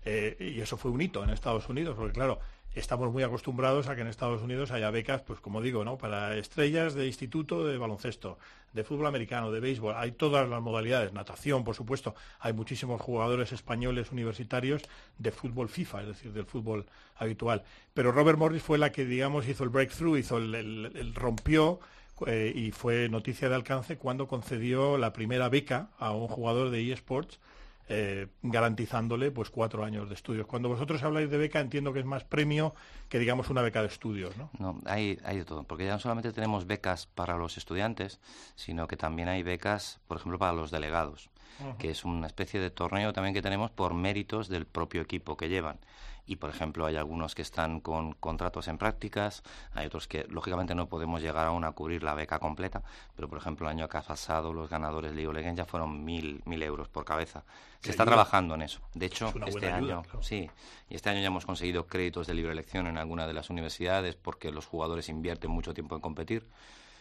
[0.05, 2.39] Eh, y eso fue un hito en Estados Unidos, porque claro,
[2.74, 5.97] estamos muy acostumbrados a que en Estados Unidos haya becas, pues como digo, ¿no?
[5.97, 8.38] Para estrellas de instituto de baloncesto,
[8.74, 13.51] de fútbol americano, de béisbol, hay todas las modalidades, natación, por supuesto, hay muchísimos jugadores
[13.51, 14.84] españoles universitarios
[15.17, 16.86] de fútbol FIFA, es decir, del fútbol
[17.17, 17.63] habitual.
[17.93, 21.80] Pero Robert Morris fue la que, digamos, hizo el breakthrough, hizo el, rompió
[22.28, 26.91] eh, y fue noticia de alcance cuando concedió la primera beca a un jugador de
[26.91, 27.39] eSports
[27.93, 30.47] eh, garantizándole pues cuatro años de estudios.
[30.47, 32.74] Cuando vosotros habláis de beca entiendo que es más premio
[33.09, 34.49] que digamos una beca de estudios, ¿no?
[34.59, 38.22] No, hay, hay de todo, porque ya no solamente tenemos becas para los estudiantes,
[38.55, 41.30] sino que también hay becas, por ejemplo, para los delegados,
[41.80, 45.49] que es una especie de torneo también que tenemos por méritos del propio equipo que
[45.49, 45.78] llevan.
[46.32, 50.73] Y, por ejemplo, hay algunos que están con contratos en prácticas, hay otros que, lógicamente,
[50.75, 52.84] no podemos llegar aún a cubrir la beca completa,
[53.17, 56.41] pero, por ejemplo, el año que ha pasado, los ganadores de League ya fueron mil,
[56.45, 57.43] mil euros por cabeza.
[57.82, 58.13] Se está ayuda.
[58.13, 58.79] trabajando en eso.
[58.93, 60.23] De hecho, Es este ayuda, año, claro.
[60.23, 60.49] sí,
[60.89, 64.15] y este año ya hemos conseguido créditos de libre elección en alguna de las universidades
[64.15, 66.47] porque los jugadores invierten mucho tiempo en competir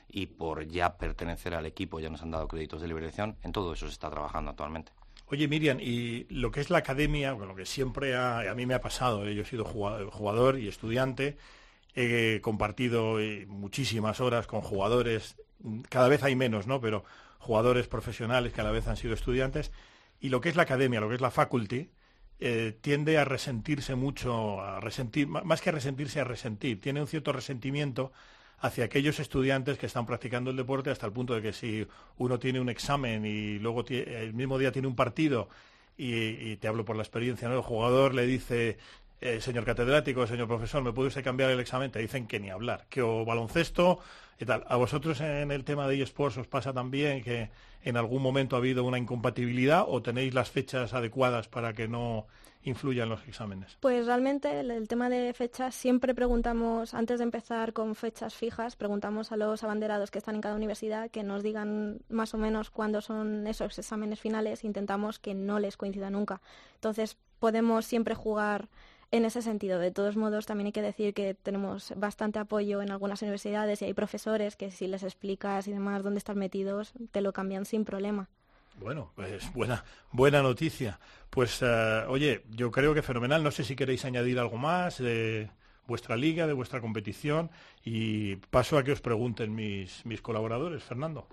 [0.08, 3.36] y por ya pertenecer al equipo ya nos han dado créditos de libre elección.
[3.44, 4.90] En todo eso se está trabajando actualmente.
[5.32, 8.66] Oye, Miriam, y lo que es la academia, bueno, lo que siempre ha- a mí
[8.66, 11.36] me ha pasado, eh, yo he sido jugado- jugador y estudiante,
[11.94, 15.36] he compartido eh, muchísimas horas con jugadores,
[15.88, 16.80] cada vez hay menos, ¿no?
[16.80, 17.04] Pero
[17.38, 19.72] jugadores profesionales que a la vez han sido estudiantes,
[20.20, 21.90] y lo que es la academia, lo que es la faculty,
[22.40, 27.06] eh, tiende a resentirse mucho, a resentir, más que a resentirse, a resentir, tiene un
[27.08, 28.12] cierto resentimiento
[28.60, 31.86] hacia aquellos estudiantes que están practicando el deporte hasta el punto de que si
[32.18, 35.48] uno tiene un examen y luego el mismo día tiene un partido
[35.96, 37.54] y, y te hablo por la experiencia, ¿no?
[37.56, 38.78] El jugador le dice,
[39.20, 41.90] eh, señor catedrático, señor profesor, ¿me puede usted cambiar el examen?
[41.90, 44.00] Te dicen que ni hablar, que o baloncesto
[44.38, 44.64] y tal.
[44.66, 47.50] ¿A vosotros en el tema de eSports os pasa también que
[47.82, 52.26] en algún momento ha habido una incompatibilidad o tenéis las fechas adecuadas para que no
[52.62, 53.76] influyan los exámenes?
[53.80, 58.76] Pues realmente el, el tema de fechas siempre preguntamos, antes de empezar con fechas fijas,
[58.76, 62.70] preguntamos a los abanderados que están en cada universidad que nos digan más o menos
[62.70, 64.64] cuándo son esos exámenes finales.
[64.64, 66.40] Intentamos que no les coincida nunca.
[66.76, 68.68] Entonces podemos siempre jugar
[69.10, 69.78] en ese sentido.
[69.78, 73.86] De todos modos, también hay que decir que tenemos bastante apoyo en algunas universidades y
[73.86, 77.84] hay profesores que si les explicas y demás dónde están metidos, te lo cambian sin
[77.84, 78.28] problema.
[78.78, 81.00] Bueno, pues buena, buena noticia.
[81.28, 83.42] Pues eh, oye, yo creo que fenomenal.
[83.42, 85.50] No sé si queréis añadir algo más de
[85.86, 87.50] vuestra liga, de vuestra competición
[87.84, 90.82] y paso a que os pregunten mis, mis colaboradores.
[90.82, 91.26] Fernando.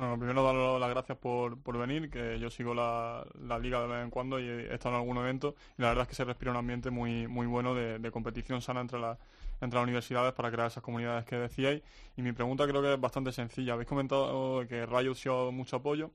[0.00, 3.86] Bueno, primero daros las gracias por, por venir, que yo sigo la, la liga de
[3.86, 6.24] vez en cuando y he estado en algún evento y la verdad es que se
[6.24, 9.18] respira un ambiente muy, muy bueno de, competición sana entre, la-
[9.60, 11.82] entre las universidades para crear esas comunidades que decíais.
[12.16, 13.74] Y mi pregunta creo que es bastante sencilla.
[13.74, 16.10] Habéis comentado que Riot sí ha dado mucho apoyo.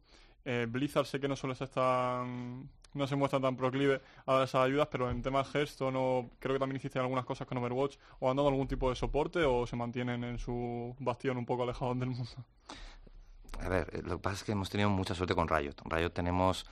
[0.45, 2.67] Eh, Blizzard sé que no suele ser tan...
[2.95, 6.55] no se muestra tan proclive a dar esas ayudas, pero en temas Hearthstone o creo
[6.55, 9.67] que también hiciste algunas cosas con Overwatch, ¿o han dado algún tipo de soporte o
[9.67, 12.31] se mantienen en su bastión un poco alejados del mundo?
[13.61, 15.75] A ver, eh, lo que pasa es que hemos tenido mucha suerte con Riot.
[15.83, 16.65] En Riot tenemos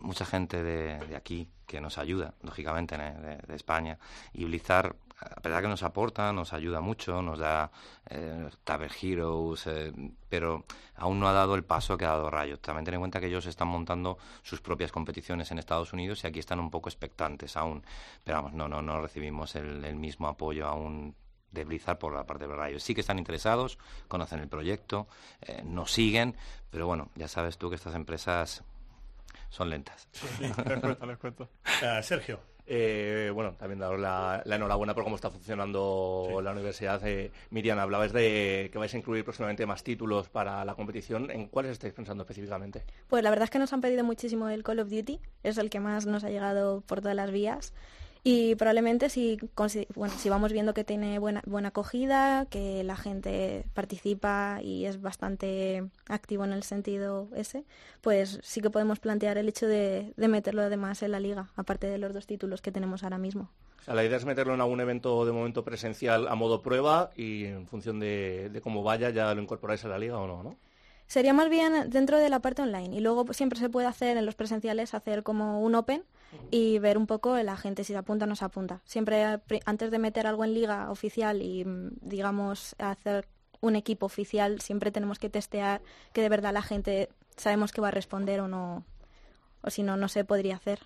[0.00, 3.04] mucha gente de, aquí que nos ayuda, lógicamente, ¿no?
[3.04, 3.98] de, España.
[4.32, 7.70] Y Blizzard, a pesar que nos aporta, nos ayuda mucho, nos da
[8.10, 9.92] eh, Tavern Heroes, eh,
[10.28, 10.64] pero
[10.96, 12.58] aún no ha dado el paso que ha dado Riot.
[12.58, 16.26] También ten en cuenta que ellos están montando sus propias competiciones en Estados Unidos y
[16.26, 17.84] aquí están un poco expectantes aún.
[18.24, 21.14] Pero vamos, no, no, no recibimos el, el mismo apoyo aún
[21.54, 22.80] de Blizzard por la parte de Riot.
[22.80, 23.78] Sí que están interesados,
[24.08, 25.06] conocen el proyecto,
[25.40, 26.36] eh, nos siguen,
[26.70, 28.64] pero bueno, ya sabes tú que estas empresas
[29.48, 30.08] son lentas.
[30.40, 31.48] les cuesta, les cuesta.
[31.82, 32.40] Ah, Sergio.
[32.66, 37.00] Eh, bueno, también daros la, la enhorabuena por cómo está funcionando la universidad.
[37.06, 41.30] Eh, Miriam, hablabais de que vais a incluir próximamente más títulos para la competición.
[41.30, 42.84] ¿En cuáles estáis pensando específicamente?
[43.08, 45.68] Pues la verdad es que nos han pedido muchísimo el Call of Duty, es el
[45.68, 47.74] que más nos ha llegado por todas las vías.
[48.26, 49.38] Y probablemente si,
[49.94, 55.02] bueno, si vamos viendo que tiene buena, buena acogida, que la gente participa y es
[55.02, 57.64] bastante activo en el sentido ese,
[58.00, 61.86] pues sí que podemos plantear el hecho de, de meterlo además en la liga, aparte
[61.86, 63.50] de los dos títulos que tenemos ahora mismo.
[63.80, 67.10] O sea, la idea es meterlo en algún evento de momento presencial a modo prueba
[67.14, 70.42] y en función de, de cómo vaya ya lo incorporáis a la liga o no,
[70.42, 70.56] ¿no?
[71.06, 74.16] Sería más bien dentro de la parte online y luego pues, siempre se puede hacer
[74.16, 76.02] en los presenciales hacer como un open
[76.50, 78.80] y ver un poco la gente si se apunta o no se apunta.
[78.84, 83.26] Siempre antes de meter algo en liga oficial y mm, digamos hacer
[83.60, 85.80] un equipo oficial siempre tenemos que testear
[86.12, 88.84] que de verdad la gente sabemos que va a responder o no
[89.62, 90.80] o si no no se podría hacer.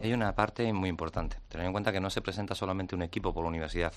[0.00, 1.36] Hay una parte muy importante.
[1.48, 3.92] Tener en cuenta que no se presenta solamente un equipo por universidad.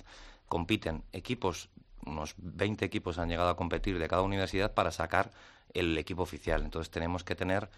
[0.47, 1.69] Compiten equipos,
[2.05, 5.31] unos 20 equipos han llegado a competir de cada universidad para sacar
[5.73, 6.63] el equipo oficial.
[6.63, 7.69] Entonces tenemos que tener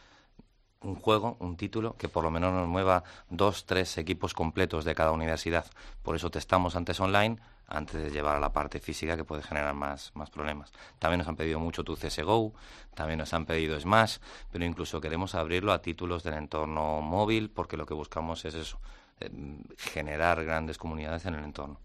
[0.82, 4.96] un juego, un título, que por lo menos nos mueva dos, tres equipos completos de
[4.96, 5.66] cada universidad.
[6.04, 9.74] Por eso testamos antes online, antes de llevar a la parte física que puede generar
[9.74, 10.72] más, más problemas.
[11.00, 12.54] También nos han pedido mucho tu CSGO,
[12.96, 14.18] también nos han pedido Smash,
[14.52, 18.80] pero incluso queremos abrirlo a títulos del entorno móvil porque lo que buscamos es eso,
[19.20, 19.30] eh,
[19.78, 21.80] generar grandes comunidades en el entorno.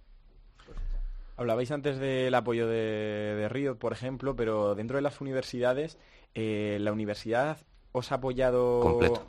[1.36, 5.99] Hablabais antes del apoyo de, de Riot, por ejemplo, pero dentro de las universidades,
[6.34, 7.59] eh, ¿la universidad
[7.93, 8.80] os ha apoyado...
[8.80, 9.26] Completo.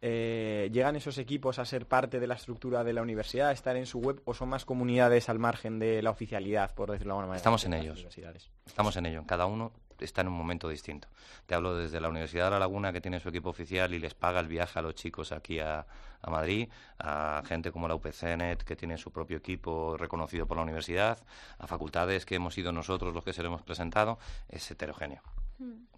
[0.00, 3.76] Eh, ¿Llegan esos equipos a ser parte de la estructura de la universidad, a estar
[3.76, 7.18] en su web, o son más comunidades al margen de la oficialidad, por decirlo de
[7.18, 7.36] alguna manera?
[7.38, 7.94] Estamos en ellos.
[7.94, 8.50] universidades?
[8.66, 9.22] Estamos en ello.
[9.26, 11.06] Cada uno está en un momento distinto.
[11.46, 14.14] Te hablo desde la Universidad de La Laguna, que tiene su equipo oficial y les
[14.14, 15.86] paga el viaje a los chicos aquí a,
[16.20, 16.68] a Madrid,
[16.98, 21.18] a gente como la UPCNet, que tiene su propio equipo reconocido por la universidad,
[21.58, 24.18] a facultades que hemos sido nosotros los que se lo hemos presentado.
[24.48, 25.22] Es heterogéneo.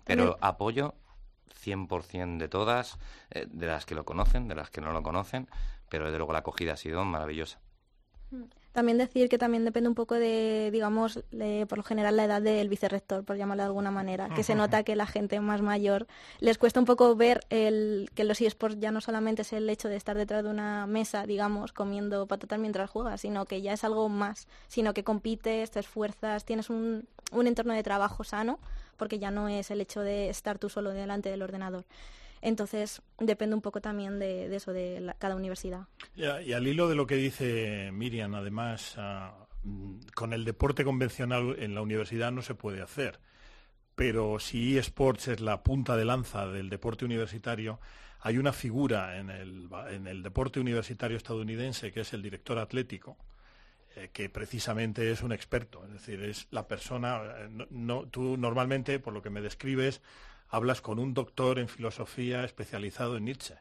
[0.04, 0.94] Pero apoyo
[1.52, 2.98] 100% de todas,
[3.30, 5.48] eh, de las que lo conocen, de las que no lo conocen,
[5.88, 7.60] pero desde luego la acogida ha sido maravillosa.
[8.72, 12.42] También decir que también depende un poco de, digamos, de- por lo general la edad
[12.42, 16.08] del vicerrector, por llamarlo de alguna manera, que se nota que la gente más mayor
[16.40, 19.88] les cuesta un poco ver el, que los eSports ya no solamente es el hecho
[19.88, 23.84] de estar detrás de una mesa, digamos, comiendo patatas mientras juegas, sino que ya es
[23.84, 28.58] algo más, sino que compites, te esfuerzas, tienes un, un entorno de trabajo sano,
[28.96, 31.84] porque ya no es el hecho de estar tú solo delante del ordenador.
[32.42, 35.86] Entonces, depende un poco también de, eso, de cada universidad.
[36.14, 40.44] Y, a- y al hilo de lo que dice Miriam, además, ah, mm, con el
[40.44, 43.18] deporte convencional en la universidad no se puede hacer.
[43.94, 47.80] Pero si eSports es la punta de lanza del deporte universitario,
[48.20, 53.16] hay una figura en el, en el deporte universitario estadounidense que es el director atlético,
[53.96, 55.84] eh, que precisamente es un experto.
[55.86, 57.22] Es decir, es la persona.
[57.24, 60.02] eh, no, tú normalmente, por lo que me describes,
[60.48, 63.54] hablas con un doctor en filosofía especializado en Nietzsche.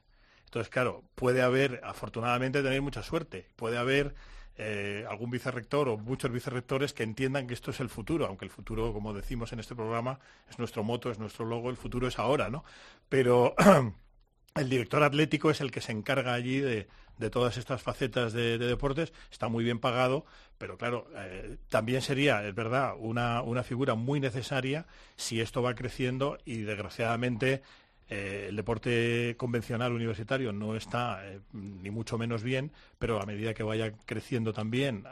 [0.45, 4.13] Entonces, claro, puede haber, afortunadamente tenéis mucha suerte, puede haber
[4.55, 8.51] eh, algún vicerrector o muchos vicerrectores que entiendan que esto es el futuro, aunque el
[8.51, 12.19] futuro, como decimos en este programa, es nuestro moto, es nuestro logo, el futuro es
[12.19, 12.63] ahora, ¿no?
[13.09, 13.55] Pero
[14.55, 16.87] el director atlético es el que se encarga allí de,
[17.31, 20.25] todas estas facetas de, de deportes, está muy bien pagado,
[20.57, 24.85] pero claro, eh, también sería, es verdad, una, una figura muy necesaria
[25.15, 27.61] si esto va creciendo y desgraciadamente
[28.09, 33.53] eh, el deporte convencional universitario no está eh, ni mucho menos bien, pero a medida
[33.53, 35.05] que vaya creciendo también,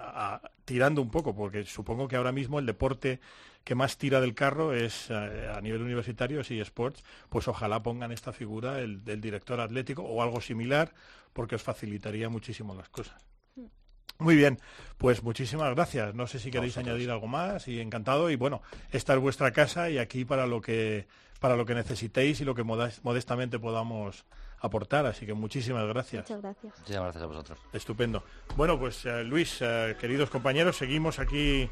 [0.65, 3.19] tirando un poco, porque supongo que ahora mismo el deporte
[3.63, 8.11] que más tira del carro es eh, a nivel universitario, sí, sports, pues ojalá pongan
[8.11, 10.93] esta figura el, del director atlético o algo similar,
[11.33, 13.21] porque os facilitaría muchísimo las cosas.
[14.21, 14.59] Muy bien,
[14.97, 16.13] pues muchísimas gracias.
[16.13, 18.29] No sé si queréis añadir algo más y encantado.
[18.29, 21.07] Y bueno, esta es vuestra casa y aquí para lo que
[21.39, 24.25] para lo que necesitéis y lo que modestamente podamos
[24.59, 25.07] aportar.
[25.07, 26.29] Así que muchísimas gracias.
[26.29, 26.79] Muchas gracias.
[26.79, 27.59] Muchísimas gracias a vosotros.
[27.73, 28.23] Estupendo.
[28.55, 31.67] Bueno, pues eh, Luis, eh, queridos compañeros, seguimos aquí.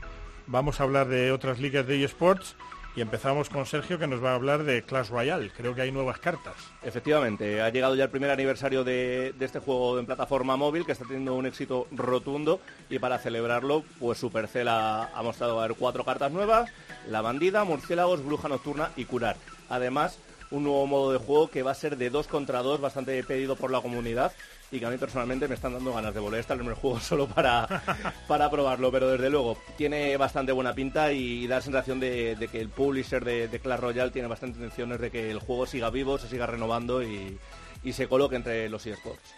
[0.51, 2.55] Vamos a hablar de otras ligas de eSports
[2.95, 5.51] y empezamos con Sergio que nos va a hablar de Clash Royale.
[5.55, 6.55] Creo que hay nuevas cartas.
[6.81, 11.05] Efectivamente, ha llegado ya el primer aniversario de, este juego en plataforma móvil que está
[11.05, 16.03] teniendo un éxito rotundo y para celebrarlo, pues Supercell ha, ha mostrado a ver cuatro
[16.03, 16.71] cartas nuevas,
[17.07, 19.35] la bandida, murciélagos, bruja nocturna y curar.
[19.69, 20.17] Además,
[20.49, 23.55] un nuevo modo de juego que va a ser de dos contra dos, bastante pedido
[23.55, 24.31] por la comunidad
[24.71, 26.73] y que a mí personalmente me están dando ganas de volver a estar en el
[26.73, 27.67] juego solo para,
[28.27, 32.47] para probarlo, pero desde luego tiene bastante buena pinta y da la sensación de, de
[32.47, 35.89] que el publisher de, de Clash Royale tiene bastantes intenciones de que el juego siga
[35.89, 37.37] vivo, se siga renovando y,
[37.83, 39.33] y se coloque entre los eSports.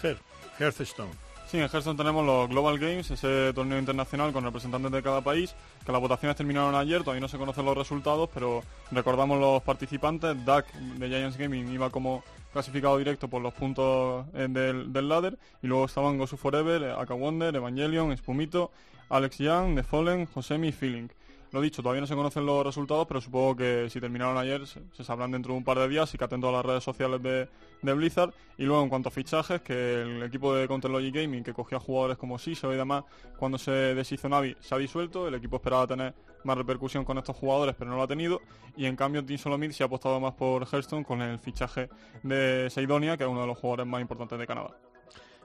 [0.00, 0.18] Fer,
[0.58, 1.10] Hearthstone.
[1.48, 5.54] Sí, en Hearthstone tenemos los Global Games, ese torneo internacional con representantes de cada país,
[5.84, 10.44] que las votaciones terminaron ayer, todavía no se conocen los resultados, pero recordamos los participantes,
[10.44, 12.22] Duck de Giants Gaming iba como
[12.52, 16.92] clasificado directo por los puntos eh, del, del ladder, y luego estaban Gosu Forever, eh,
[16.92, 18.70] Aka Wonder, Evangelion, Spumito,
[19.08, 21.08] Alex Young, The Fallen, Josemi y Feeling.
[21.50, 24.82] Lo dicho, todavía no se conocen los resultados, pero supongo que si terminaron ayer se,
[24.92, 27.22] se sabrán dentro de un par de días, así que atento a las redes sociales
[27.22, 27.48] de,
[27.80, 28.34] de Blizzard.
[28.58, 31.80] Y luego en cuanto a fichajes, que el equipo de Counter Logic Gaming, que cogía
[31.80, 33.04] jugadores como Siso y demás,
[33.38, 36.12] cuando se deshizo Navi, se ha disuelto, el equipo esperaba tener
[36.44, 38.40] más repercusión con estos jugadores, pero no lo ha tenido.
[38.76, 41.88] Y en cambio Team Solomid se ha apostado más por Hearthstone con el fichaje
[42.22, 44.70] de Seidonia, que es uno de los jugadores más importantes de Canadá.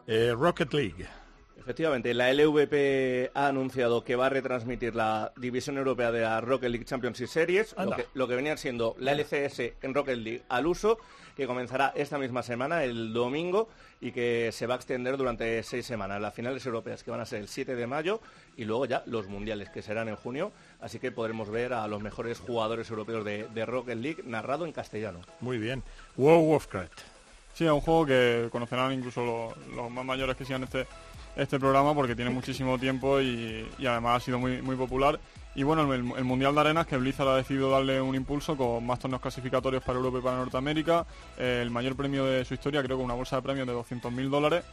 [0.07, 1.07] Eh, Rocket League.
[1.57, 6.69] Efectivamente, la LVP ha anunciado que va a retransmitir la división europea de la Rocket
[6.69, 10.67] League Championship Series, lo que, lo que venían siendo la LCS en Rocket League al
[10.67, 10.97] uso,
[11.37, 13.69] que comenzará esta misma semana, el domingo,
[14.01, 16.21] y que se va a extender durante seis semanas.
[16.21, 18.19] Las finales europeas que van a ser el 7 de mayo
[18.57, 20.51] y luego ya los mundiales que serán en junio,
[20.83, 24.73] así que podremos ver a los mejores jugadores europeos de, de Rocket League narrado en
[24.73, 25.19] castellano.
[25.39, 25.81] Muy bien.
[26.17, 26.99] World of Warcraft.
[27.53, 30.85] Sí, es un juego que conocerán incluso los, más mayores que sigan este,
[31.35, 35.19] este programa porque tiene muchísimo tiempo y, y además ha sido muy, muy popular.
[35.55, 38.99] Y bueno, el, Mundial de Arenas que Blizzard ha decidido darle un impulso con más
[38.99, 41.05] torneos clasificatorios para Europa y para Norteamérica,
[41.37, 44.63] el mayor premio de su historia, creo que una bolsa de premios de 200.000 dólares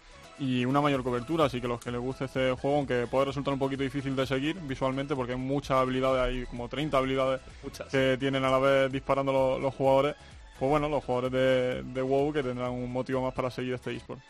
[0.41, 3.53] y una mayor cobertura, así que los que les guste este juego, aunque puede resultar
[3.53, 7.89] un poquito difícil de seguir visualmente porque hay muchas habilidades, hay como 30 habilidades Muchas.
[7.89, 10.17] que tienen a la vez disparando los, los jugadores,
[10.59, 13.95] pues bueno, los jugadores de, de WoW que tendrán un motivo más para seguir este
[13.95, 14.21] eSport.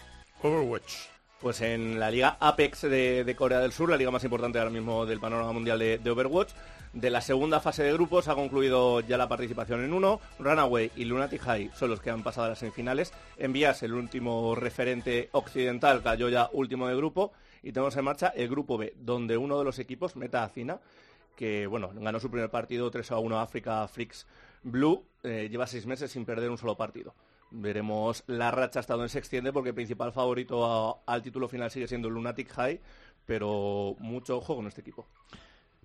[0.42, 0.94] Overwatch.
[1.40, 4.70] Pues en la Liga Apex de, de Corea del Sur, la liga más importante ahora
[4.70, 6.50] mismo del panorama mundial de, de Overwatch,
[6.92, 10.20] de la segunda fase de grupos ha concluido ya la participación en uno.
[10.38, 13.12] Runaway y Lunatic High son los que han pasado a las semifinales.
[13.36, 17.32] Envías, el último referente occidental, cayó ya último de grupo.
[17.62, 20.80] Y tenemos en marcha el grupo B, donde uno de los equipos, Meta Acina,
[21.36, 24.26] que bueno, ganó su primer partido 3 a 1 a Africa Freaks
[24.62, 27.14] Blue, eh, lleva seis meses sin perder un solo partido.
[27.50, 31.88] Veremos la racha hasta donde se extiende porque el principal favorito al título final sigue
[31.88, 32.80] siendo Lunatic High,
[33.26, 35.06] pero mucho ojo con este equipo.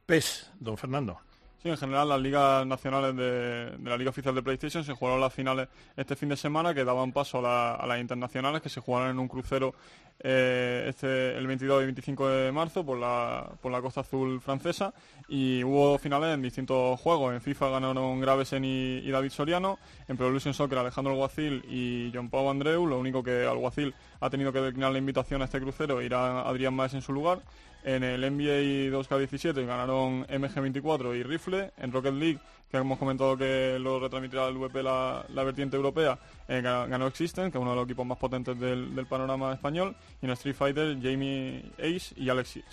[0.06, 1.18] PES, don Fernando.
[1.62, 5.34] Sí, en general las ligas nacionales de, la Liga Oficial de PlayStation se jugaron las
[5.34, 8.82] finales este fin de semana que daban paso a, la- a las internacionales que se
[8.82, 9.74] jugaron en un crucero
[10.20, 14.94] eh, este, el 22 y 25 de marzo por la, por la costa azul francesa
[15.28, 17.34] y hubo finales en distintos juegos.
[17.34, 22.48] En FIFA ganaron Gravesen y, David Soriano, en Pro Soccer Alejandro Alguacil y John Pau
[22.48, 26.42] Andreu, lo único que Alguacil ha tenido que declinar la invitación a este crucero irá
[26.42, 27.40] Adrián Maes en su lugar.
[27.86, 31.72] En el NBA 2K17 ganaron MG24 y Rifle.
[31.78, 32.40] En Rocket League,
[32.72, 36.18] que hemos comentado que lo retransmitirá el VP la, la vertiente europea,
[36.48, 39.54] eh, ga- ganó Existence, que es uno de los equipos más potentes del, del panorama
[39.54, 39.96] español.
[40.22, 42.66] Y en Street Fighter, Jamie Ace y Alex Six.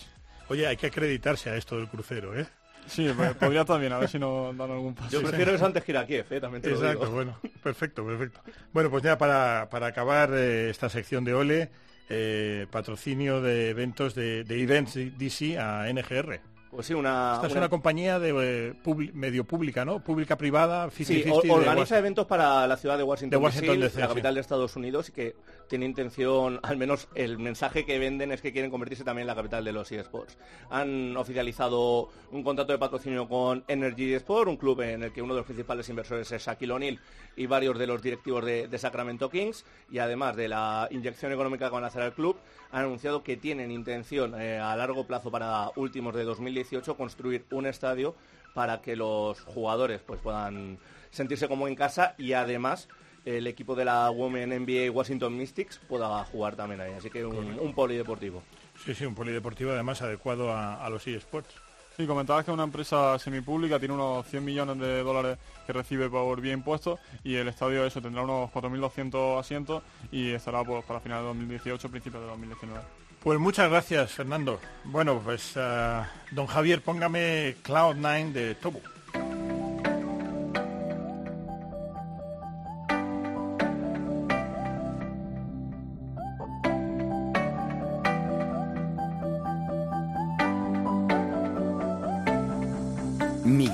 [0.49, 2.47] Oye, hay que acreditarse a esto del crucero, ¿eh?
[2.87, 5.11] Sí, pues, podría también, a ver si nos dan algún paso.
[5.11, 7.13] Yo prefiero eso antes que ir a Kiev, eh, también te lo Exacto, digo.
[7.13, 8.41] bueno, perfecto, perfecto.
[8.73, 11.71] Bueno, pues ya para, para acabar eh, esta sección de Ole,
[12.13, 16.52] eh, patrocinio de eventos de, de Events DC a NGR.
[16.73, 17.35] Pues sí, una...
[17.35, 18.33] Esta es una- una compañía de
[18.75, 20.03] eh, medio pública, ¿no?
[20.03, 24.01] Pública privada, 50-50 Sí, organiza eventos para la ciudad de Washington, De Washington DC, DC,
[24.01, 24.09] la sí.
[24.09, 25.37] capital de Estados Unidos, y que
[25.69, 29.35] tiene intención, al menos el mensaje que venden es que quieren convertirse también en la
[29.35, 30.39] capital de los eSports.
[30.71, 35.35] Han oficializado un contrato de patrocinio con Energy Sport, un club en el que uno
[35.35, 36.99] de los principales inversores es Shaquille O'Neal
[37.37, 41.69] y varios de los directivos de, de Sacramento Kings, y además de la inyección económica
[41.69, 42.37] que van a hacer al club,
[42.73, 47.67] han anunciado que tienen intención eh, a largo plazo para últimos de 2018 construir un
[47.67, 48.17] estadio
[48.55, 50.79] para que los jugadores pues puedan
[51.11, 52.89] sentirse como en casa y además
[53.25, 56.93] el equipo de la Women NBA Washington Mystics pueda jugar también ahí.
[56.93, 58.43] Así que un, un polideportivo.
[58.85, 61.55] Sí, sí, un polideportivo además adecuado a, a los eSports.
[62.03, 66.41] Sí, comentabas que una empresa semipública tiene unos 100 millones de dólares que recibe por
[66.41, 71.23] vía impuestos y el estadio eso tendrá unos 4.200 asientos y estará pues, para finales
[71.23, 72.81] de 2018, principios de 2019.
[73.23, 74.59] Pues muchas gracias, Fernando.
[74.83, 78.81] Bueno, pues ah, don Javier, póngame Cloud9 de Tobu.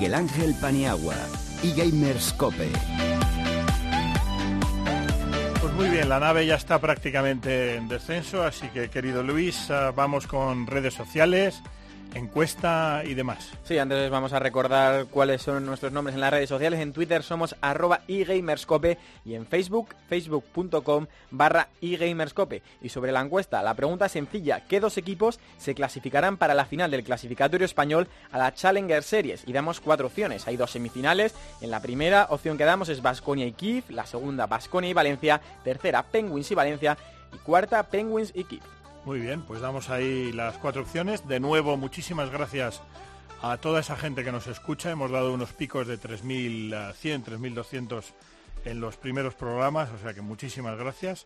[0.09, 1.13] Miguel Ángel Paniagua
[1.61, 2.67] y Gamers Cope.
[5.61, 9.93] Pues muy bien, la nave ya está prácticamente en descenso, así que querido Luis, ah,
[9.95, 11.61] vamos con redes sociales,
[12.13, 13.51] encuesta y demás.
[13.63, 16.79] Sí, antes vamos a recordar cuáles son nuestros nombres en las redes sociales.
[16.79, 22.61] En Twitter somos arroba eGamerscope y en Facebook, facebook.com barra eGamerscope.
[22.81, 24.65] Y sobre la encuesta, la pregunta es sencilla.
[24.67, 29.43] ¿Qué dos equipos se clasificarán para la final del clasificatorio español a la Challenger Series?
[29.47, 30.47] Y damos cuatro opciones.
[30.47, 31.35] Hay dos semifinales.
[31.61, 33.83] En la primera opción que damos es Basconia y Kiev.
[33.89, 35.41] La segunda, Basconia y Valencia.
[35.63, 36.97] Tercera, Penguins y Valencia.
[37.33, 38.78] Y cuarta, Penguins y Kiev.
[39.05, 41.27] Muy bien, pues damos ahí las cuatro opciones.
[41.27, 42.81] De nuevo, muchísimas gracias
[43.41, 44.91] a toda esa gente que nos escucha.
[44.91, 48.03] Hemos dado unos picos de 3.100, 3.200
[48.65, 51.25] en los primeros programas, o sea que muchísimas gracias.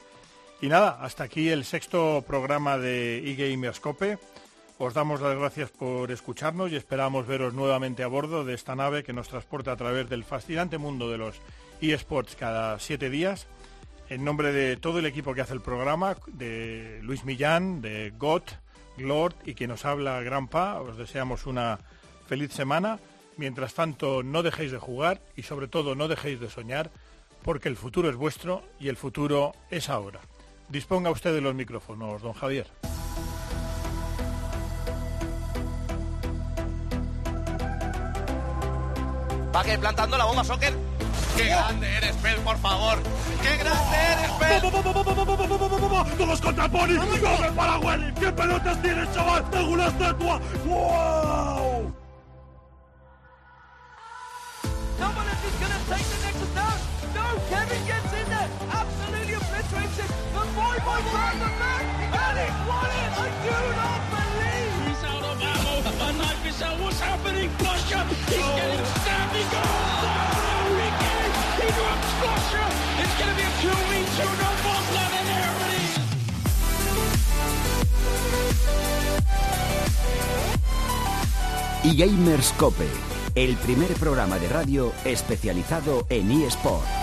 [0.61, 4.17] Y nada, hasta aquí el sexto programa de eGamerscope.
[4.77, 9.03] Os damos las gracias por escucharnos y esperamos veros nuevamente a bordo de esta nave
[9.03, 11.41] que nos transporta a través del fascinante mundo de los
[11.81, 13.47] eSports cada siete días.
[14.09, 18.51] En nombre de todo el equipo que hace el programa, de Luis Millán, de Got,
[18.97, 20.79] Lord y quien nos habla, Granpa.
[20.81, 21.79] Os deseamos una
[22.27, 22.99] feliz semana.
[23.37, 26.91] Mientras tanto, no dejéis de jugar y sobre todo no dejéis de soñar,
[27.41, 30.19] porque el futuro es vuestro y el futuro es ahora.
[30.69, 32.67] Disponga usted de los micrófonos, don Javier.
[39.79, 40.73] Plantando la bomba, Soccer.
[41.35, 43.01] ¡Qué grande eres, Pel, por favor!
[43.41, 44.61] ¡Qué grande eres, Pel!
[46.17, 46.97] ¡Todos contra Pony!
[46.97, 48.13] ¡Come para Welly!
[48.13, 49.43] ¿Qué pelotas tienes, chaval?
[49.49, 50.39] ¡Tengo una estatua!
[50.65, 51.93] ¡Wow!
[54.99, 56.77] Someone is going to take the next down.
[57.13, 58.49] No, Kevin gets in there.
[58.71, 60.09] Absolutely obliterated.
[60.33, 61.83] The boy boy from the back.
[62.23, 63.11] And it won it.
[63.19, 64.73] I do not believe.
[64.87, 65.73] He's out of ammo.
[65.99, 67.49] Van Dijvensen, what's happening?
[67.59, 69.02] He's getting
[81.83, 82.87] eGamers Cope,
[83.35, 87.02] el primer programa de radio especializado en eSport.